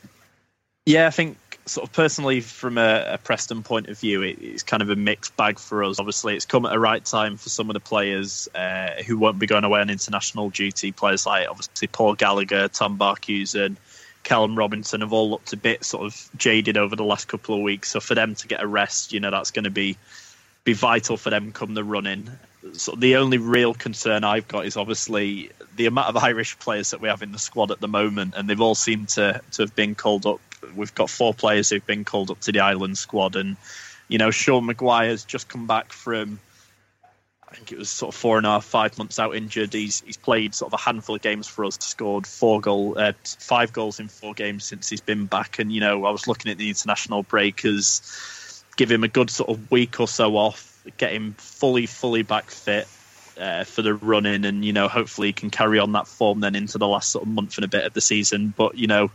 [0.86, 4.64] Yeah, I think sort of personally from a, a Preston point of view, it, it's
[4.64, 6.00] kind of a mixed bag for us.
[6.00, 9.38] Obviously, it's come at a right time for some of the players uh, who won't
[9.38, 10.92] be going away on international duty.
[10.92, 13.78] Players like obviously Paul Gallagher, Tom Barkhuizen,
[14.30, 17.62] Callum Robinson have all looked a bit sort of jaded over the last couple of
[17.62, 17.90] weeks.
[17.90, 19.98] So for them to get a rest, you know, that's going to be
[20.64, 22.30] be vital for them come the running.
[22.74, 27.02] So the only real concern I've got is obviously the amount of Irish players that
[27.02, 29.76] we have in the squad at the moment, and they've all seemed to to have
[29.76, 30.42] been called up.
[30.76, 33.58] We've got four players who've been called up to the Ireland squad, and
[34.10, 36.40] you know, Sean Maguire's just come back from
[37.50, 39.74] I think it was sort of four and a half, five months out injured.
[39.74, 43.14] He's he's played sort of a handful of games for us, scored four goal, uh,
[43.24, 45.58] five goals in four games since he's been back.
[45.58, 49.32] And you know, I was looking at the international break as give him a good
[49.32, 52.88] sort of week or so off, get him fully, fully back fit
[53.40, 56.56] uh, for the running, and you know, hopefully he can carry on that form then
[56.56, 58.54] into the last sort of month and a bit of the season.
[58.56, 59.12] But you know.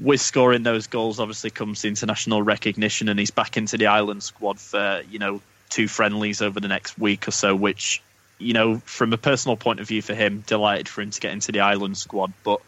[0.00, 4.22] With scoring those goals, obviously comes the international recognition, and he's back into the Ireland
[4.22, 8.02] squad for you know two friendlies over the next week or so, which,
[8.38, 11.32] you know, from a personal point of view for him, delighted for him to get
[11.32, 12.32] into the Ireland squad.
[12.44, 12.60] But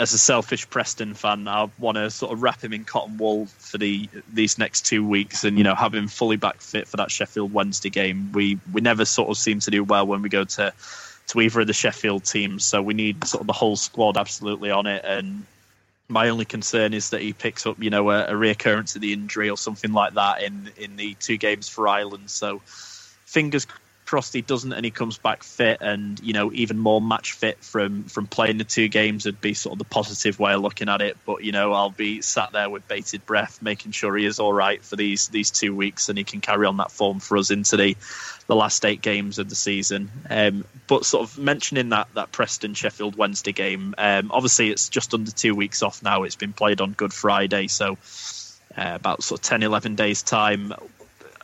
[0.00, 3.46] as a selfish Preston fan, I want to sort of wrap him in cotton wool
[3.58, 6.96] for the these next two weeks, and you know have him fully back fit for
[6.96, 8.32] that Sheffield Wednesday game.
[8.32, 10.72] We we never sort of seem to do well when we go to
[11.28, 14.70] to either of the Sheffield teams, so we need sort of the whole squad absolutely
[14.70, 15.04] on it.
[15.04, 15.44] And
[16.10, 19.12] my only concern is that he picks up, you know, a, a reoccurrence of the
[19.12, 22.30] injury or something like that in in the two games for Ireland.
[22.30, 22.60] So,
[23.24, 23.66] fingers
[24.32, 28.04] he doesn't, and he comes back fit, and you know, even more match fit from
[28.04, 31.00] from playing the two games would be sort of the positive way of looking at
[31.00, 31.16] it.
[31.24, 34.52] But you know, I'll be sat there with bated breath, making sure he is all
[34.52, 37.50] right for these these two weeks, and he can carry on that form for us
[37.50, 37.96] into the
[38.46, 40.10] the last eight games of the season.
[40.28, 45.14] Um, but sort of mentioning that that Preston Sheffield Wednesday game, um, obviously it's just
[45.14, 46.24] under two weeks off now.
[46.24, 47.96] It's been played on Good Friday, so
[48.76, 50.72] uh, about sort of 10, 11 days time.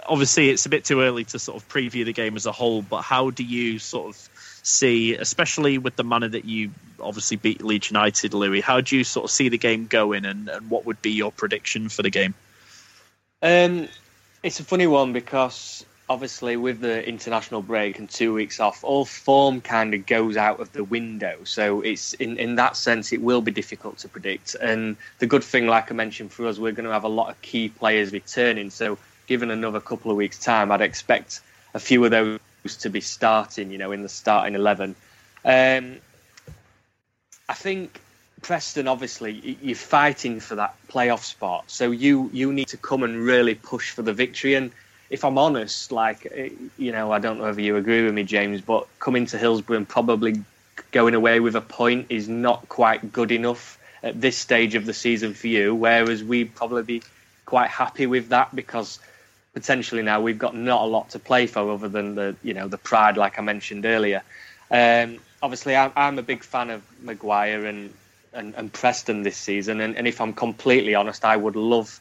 [0.08, 2.82] Obviously, it's a bit too early to sort of preview the game as a whole.
[2.82, 7.62] But how do you sort of see, especially with the manner that you obviously beat
[7.62, 8.60] Leeds United, Louis?
[8.60, 11.32] How do you sort of see the game going, and, and what would be your
[11.32, 12.34] prediction for the game?
[13.42, 13.88] Um,
[14.42, 19.04] it's a funny one because obviously with the international break and two weeks off, all
[19.04, 21.38] form kind of goes out of the window.
[21.44, 24.54] So it's in in that sense, it will be difficult to predict.
[24.54, 27.30] And the good thing, like I mentioned, for us, we're going to have a lot
[27.30, 28.70] of key players returning.
[28.70, 31.40] So given another couple of weeks' time, I'd expect
[31.74, 32.38] a few of those
[32.78, 33.70] to be starting.
[33.70, 34.94] You know, in the starting eleven.
[35.44, 35.96] Um,
[37.48, 38.00] I think
[38.42, 43.24] Preston, obviously, you're fighting for that playoff spot, so you you need to come and
[43.24, 44.54] really push for the victory.
[44.54, 44.72] And
[45.10, 48.24] if I'm honest, like eh, you know, I don't know if you agree with me,
[48.24, 50.42] James, but coming to Hillsborough and probably
[50.90, 54.94] going away with a point is not quite good enough at this stage of the
[54.94, 55.74] season for you.
[55.74, 57.02] Whereas we'd probably be
[57.46, 58.98] quite happy with that because
[59.56, 62.68] potentially now we've got not a lot to play for other than the you know
[62.68, 64.22] the pride, like I mentioned earlier.
[64.70, 67.94] Um, obviously, I'm, I'm, a big fan of Maguire and,
[68.34, 71.98] and, and Preston this season, and, and if I'm completely honest, I would love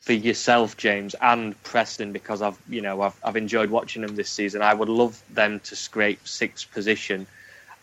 [0.00, 4.28] for yourself, James, and Preston, because I've you know I've, I've enjoyed watching them this
[4.28, 4.60] season.
[4.60, 7.26] I would love them to scrape sixth position,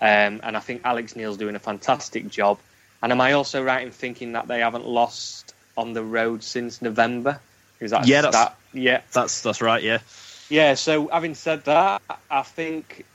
[0.01, 2.59] um, and I think Alex Neil's doing a fantastic job.
[3.01, 6.79] And am I also right in thinking that they haven't lost on the road since
[6.79, 7.39] November?
[7.79, 9.81] Is that yeah, that's, that, yeah, that's that's right.
[9.83, 9.99] Yeah,
[10.49, 10.73] yeah.
[10.75, 13.05] So having said that, I think,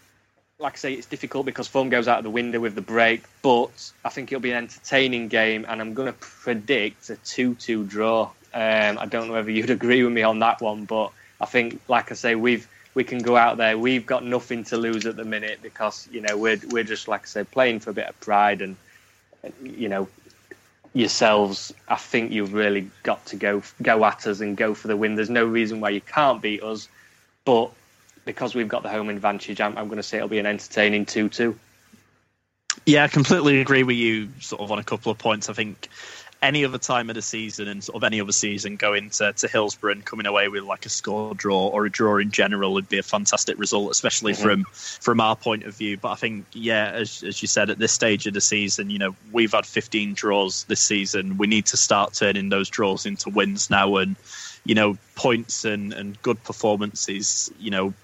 [0.59, 3.23] like I say, it's difficult because form goes out of the window with the break.
[3.43, 7.85] But I think it'll be an entertaining game, and I'm going to predict a two-two
[7.85, 8.31] draw.
[8.53, 11.81] Um, I don't know whether you'd agree with me on that one, but I think,
[11.89, 13.77] like I say, we've we can go out there.
[13.77, 17.23] We've got nothing to lose at the minute because you know we're we're just like
[17.23, 18.77] I said, playing for a bit of pride and
[19.63, 20.09] you know
[20.95, 21.75] yourselves.
[21.89, 25.17] I think you've really got to go go at us and go for the win.
[25.17, 26.89] There's no reason why you can't beat us,
[27.45, 27.71] but
[28.25, 31.05] because we've got the home advantage, I'm, I'm going to say it'll be an entertaining
[31.05, 31.59] two-two.
[32.87, 34.31] Yeah, I completely agree with you.
[34.41, 35.49] Sort of on a couple of points.
[35.49, 35.89] I think
[36.45, 39.49] any other time of the season and sort of any other season going to, to
[39.49, 42.89] Hillsborough and coming away with like a score draw or a draw in general would
[42.89, 44.43] be a fantastic result, especially mm-hmm.
[44.43, 45.97] from from our point of view.
[45.97, 48.99] But I think, yeah, as, as you said, at this stage of the season, you
[48.99, 51.39] know, we've had 15 draws this season.
[51.39, 54.15] We need to start turning those draws into wins now, and
[54.65, 57.95] you know, points and and good performances, you know,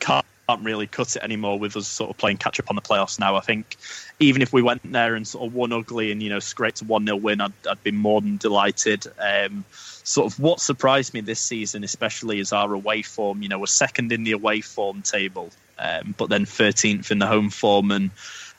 [0.00, 2.82] can't can't really cut it anymore with us sort of playing catch up on the
[2.82, 3.36] playoffs now.
[3.36, 3.76] I think
[4.20, 6.84] even if we went there and sort of won ugly and you know scraped a
[6.84, 9.06] one 0 win, I'd, I'd be more than delighted.
[9.18, 13.42] Um, sort of what surprised me this season, especially, is our away form.
[13.42, 17.26] You know, we're second in the away form table, um, but then 13th in the
[17.26, 18.10] home form, and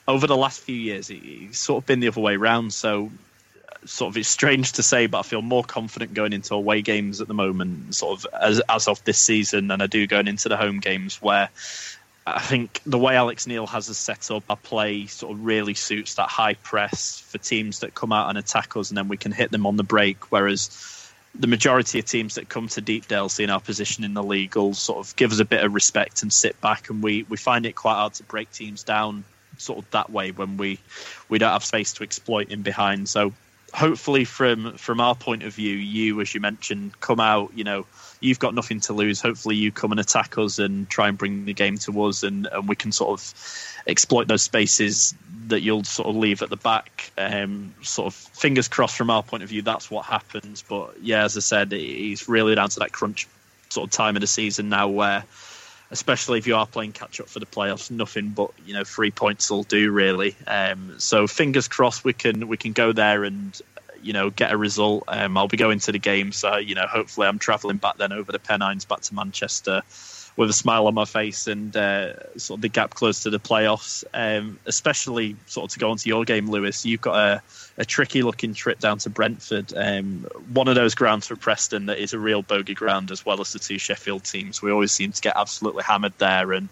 [0.08, 2.72] over the last few years, it's sort of been the other way around.
[2.72, 3.10] So
[3.84, 7.20] sort of it's strange to say, but I feel more confident going into away games
[7.20, 10.48] at the moment, sort of as as of this season, than I do going into
[10.48, 11.50] the home games where.
[12.28, 15.74] I think the way Alex Neil has us set up, our play sort of really
[15.74, 19.16] suits that high press for teams that come out and attack us, and then we
[19.16, 20.32] can hit them on the break.
[20.32, 24.56] Whereas the majority of teams that come to Deepdale, seeing our position in the league,
[24.56, 27.36] will sort of give us a bit of respect and sit back, and we, we
[27.36, 29.22] find it quite hard to break teams down
[29.58, 30.78] sort of that way when we
[31.28, 33.08] we don't have space to exploit in behind.
[33.08, 33.32] So
[33.76, 37.84] hopefully from from our point of view you as you mentioned come out you know
[38.20, 39.20] you've got nothing to lose.
[39.20, 42.48] Hopefully you come and attack us and try and bring the game to us and,
[42.50, 43.34] and we can sort of
[43.86, 45.14] exploit those spaces
[45.48, 47.12] that you'll sort of leave at the back.
[47.16, 50.64] Um, sort of fingers crossed from our point of view that's what happens.
[50.66, 53.28] But yeah as i said it's really down to that crunch
[53.68, 55.24] sort of time of the season now where
[55.90, 57.90] especially if you are playing catch up for the playoffs.
[57.90, 60.36] Nothing but you know three points will do really.
[60.46, 63.60] Um, so fingers crossed we can we can go there and
[64.02, 65.04] you know get a result.
[65.08, 68.12] Um, I'll be going to the game, so you know hopefully I'm travelling back then
[68.12, 69.82] over the Pennines back to Manchester
[70.36, 73.40] with a smile on my face and uh, sort of the gap close to the
[73.40, 74.04] playoffs.
[74.12, 76.84] Um, especially sort of to go onto your game, Lewis.
[76.84, 77.42] You've got a,
[77.78, 79.72] a tricky looking trip down to Brentford.
[79.74, 83.40] Um, one of those grounds for Preston that is a real bogey ground, as well
[83.40, 84.60] as the two Sheffield teams.
[84.60, 86.68] We always seem to get absolutely hammered there, and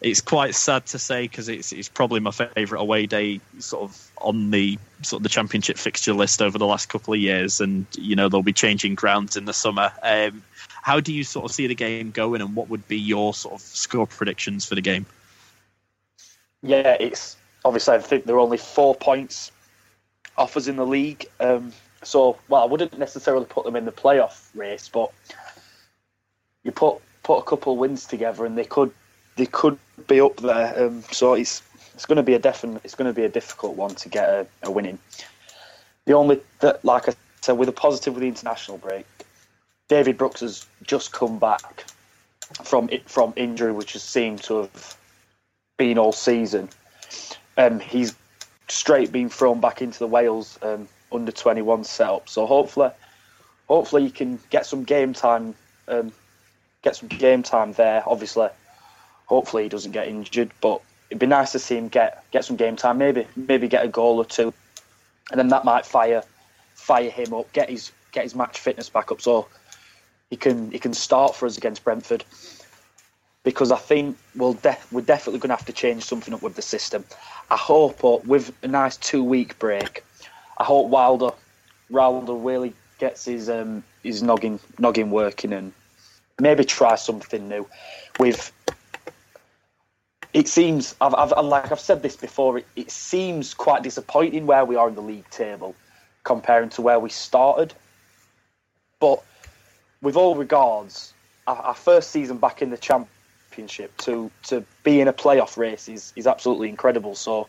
[0.00, 4.10] it's quite sad to say because it's it's probably my favourite away day, sort of
[4.18, 7.86] on the sort of the championship fixture list over the last couple of years, and
[7.98, 9.92] you know they'll be changing grounds in the summer.
[10.02, 10.42] Um,
[10.86, 13.54] how do you sort of see the game going, and what would be your sort
[13.54, 15.04] of score predictions for the game?
[16.62, 19.50] Yeah, it's obviously I think there are only four points
[20.38, 21.26] off us in the league.
[21.40, 21.72] Um,
[22.04, 25.10] so, well, I wouldn't necessarily put them in the playoff race, but
[26.62, 28.92] you put put a couple of wins together, and they could
[29.34, 30.86] they could be up there.
[30.86, 31.62] Um, so it's
[31.94, 34.28] it's going to be a definite it's going to be a difficult one to get
[34.28, 35.00] a, a winning.
[36.04, 39.04] The only that, like I said, with a positive with the international break,
[39.88, 41.84] David Brooks has just come back
[42.64, 44.96] from it from injury, which has seemed to have
[45.76, 46.68] been all season.
[47.56, 48.14] Um, he's
[48.68, 52.28] straight been thrown back into the Wales um, under twenty one setup.
[52.28, 52.90] So hopefully,
[53.68, 55.54] hopefully you can get some game time,
[55.88, 56.12] um,
[56.82, 58.02] get some game time there.
[58.06, 58.48] Obviously,
[59.26, 60.80] hopefully he doesn't get injured, but
[61.10, 62.98] it'd be nice to see him get get some game time.
[62.98, 64.52] Maybe maybe get a goal or two,
[65.30, 66.24] and then that might fire
[66.74, 69.20] fire him up, get his get his match fitness back up.
[69.20, 69.46] So
[70.30, 72.24] he can he can start for us against Brentford
[73.44, 76.56] because I think we'll de- we're definitely going to have to change something up with
[76.56, 77.04] the system.
[77.50, 80.02] I hope uh, with a nice two week break,
[80.58, 81.30] I hope Wilder
[81.88, 85.72] Wilder really gets his um, his noggin noggin working and
[86.40, 87.68] maybe try something new.
[88.18, 88.52] With
[90.32, 92.58] it seems I've, I've like I've said this before.
[92.58, 95.76] It, it seems quite disappointing where we are in the league table
[96.24, 97.72] comparing to where we started,
[98.98, 99.22] but
[100.02, 101.12] with all regards,
[101.46, 106.12] our, first season back in the championship to to be in a playoff race is
[106.16, 107.14] is absolutely incredible.
[107.14, 107.48] So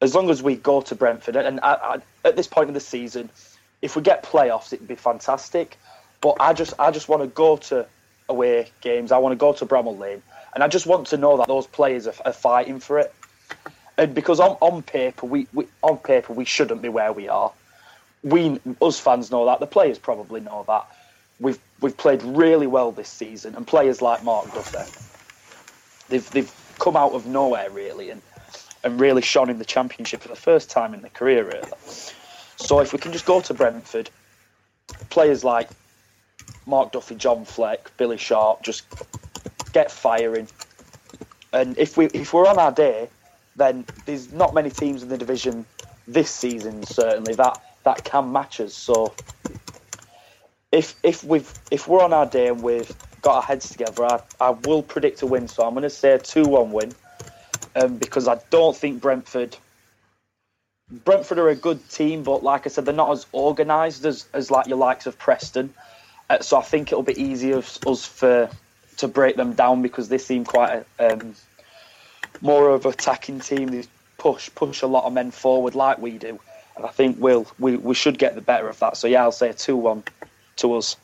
[0.00, 2.80] as long as we go to Brentford, and I, I, at this point of the
[2.80, 3.30] season,
[3.82, 5.78] if we get playoffs, it'd be fantastic.
[6.20, 7.86] But I just I just want to go to
[8.28, 9.12] away games.
[9.12, 10.22] I want to go to Bramall Lane,
[10.54, 13.14] and I just want to know that those players are, are fighting for it.
[13.98, 17.52] And because on, on paper we, we on paper we shouldn't be where we are.
[18.22, 19.60] We us fans know that.
[19.60, 20.86] The players probably know that
[21.38, 24.90] we've we've played really well this season, and players like Mark Duffy,
[26.08, 28.22] they've they've come out of nowhere really, and
[28.84, 31.72] and really shone in the championship for the first time in their career really.
[32.56, 34.10] So if we can just go to Brentford,
[35.10, 35.70] players like
[36.66, 38.84] Mark Duffy, John Fleck, Billy Sharp, just
[39.72, 40.48] get firing,
[41.52, 43.10] and if we if we're on our day,
[43.56, 45.66] then there's not many teams in the division
[46.08, 48.74] this season certainly that that can match us.
[48.74, 49.14] So
[50.76, 54.20] if if we've if we're on our day and we've got our heads together, I,
[54.38, 55.48] I will predict a win.
[55.48, 56.94] So I'm going to say a two-one win,
[57.74, 59.56] um, because I don't think Brentford.
[61.04, 64.52] Brentford are a good team, but like I said, they're not as organised as, as
[64.52, 65.74] like your likes of Preston.
[66.30, 68.50] Uh, so I think it'll be easier for us for
[68.98, 71.34] to break them down because they seem quite a, um,
[72.40, 73.68] more of an attacking team.
[73.68, 73.84] They
[74.18, 76.38] push push a lot of men forward like we do,
[76.76, 78.96] and I think we'll we, we should get the better of that.
[78.96, 80.04] So yeah, I'll say a two-one
[80.56, 80.96] to us.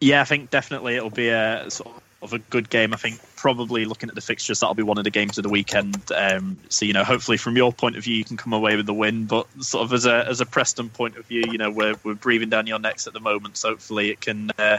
[0.00, 2.92] Yeah, I think definitely it'll be a sort of a good game.
[2.92, 5.50] I think probably looking at the fixtures, that'll be one of the games of the
[5.50, 5.96] weekend.
[6.14, 8.86] Um, so you know, hopefully from your point of view, you can come away with
[8.86, 9.26] the win.
[9.26, 12.14] But sort of as a as a Preston point of view, you know, we're we're
[12.14, 13.56] breathing down your necks at the moment.
[13.56, 14.78] So hopefully it can uh,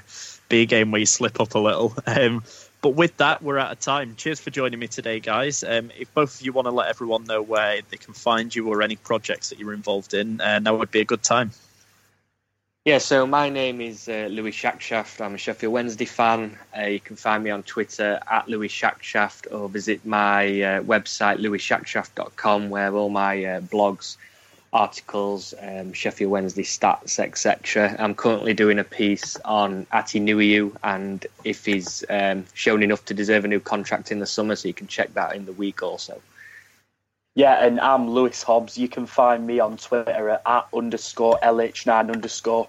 [0.50, 1.96] be a game where you slip up a little.
[2.08, 2.44] Um,
[2.82, 4.16] but with that, we're out of time.
[4.16, 5.64] Cheers for joining me today, guys.
[5.64, 8.68] Um, if both of you want to let everyone know where they can find you
[8.68, 11.52] or any projects that you're involved in, uh, now would be a good time.
[12.84, 15.24] Yeah, so my name is uh, Louis Shackshaft.
[15.24, 16.58] I'm a Sheffield Wednesday fan.
[16.76, 21.38] Uh, you can find me on Twitter at Louis Shackshaft or visit my uh, website,
[21.38, 24.18] louisshackshaft.com, where all my uh, blogs,
[24.74, 27.96] articles, um, Sheffield Wednesday stats, etc.
[28.00, 33.14] I'm currently doing a piece on Atdhe Nuhiu and if he's um, shown enough to
[33.14, 35.84] deserve a new contract in the summer, so you can check that in the week
[35.84, 36.20] also.
[37.34, 38.78] Yeah, and I'm Lewis Hobbs.
[38.78, 42.68] You can find me on Twitter at, at underscore LH9 underscore,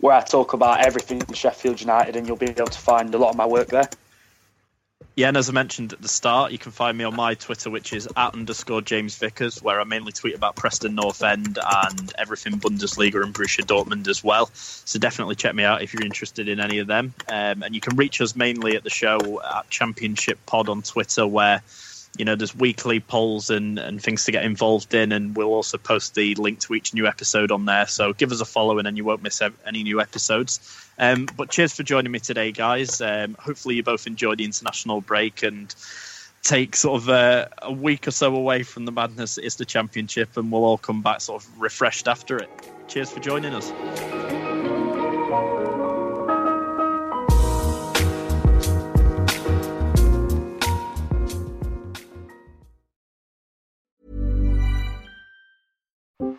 [0.00, 3.18] where I talk about everything in Sheffield United, and you'll be able to find a
[3.18, 3.88] lot of my work there.
[5.14, 7.70] Yeah, and as I mentioned at the start, you can find me on my Twitter,
[7.70, 12.12] which is at underscore James Vickers, where I mainly tweet about Preston North End and
[12.18, 14.50] everything Bundesliga and Borussia Dortmund as well.
[14.52, 17.14] So definitely check me out if you're interested in any of them.
[17.28, 21.26] Um, and you can reach us mainly at the show at Championship Pod on Twitter,
[21.26, 21.62] where
[22.16, 25.78] you know there's weekly polls and, and things to get involved in and we'll also
[25.78, 27.86] post the link to each new episode on there.
[27.86, 30.60] So give us a follow and then you won't miss any new episodes.
[30.98, 33.00] Um, but cheers for joining me today guys.
[33.00, 35.72] Um, hopefully you both enjoy the international break and
[36.42, 39.64] take sort of a, a week or so away from the madness that is the
[39.64, 42.50] championship and we'll all come back sort of refreshed after it.
[42.88, 43.70] Cheers for joining us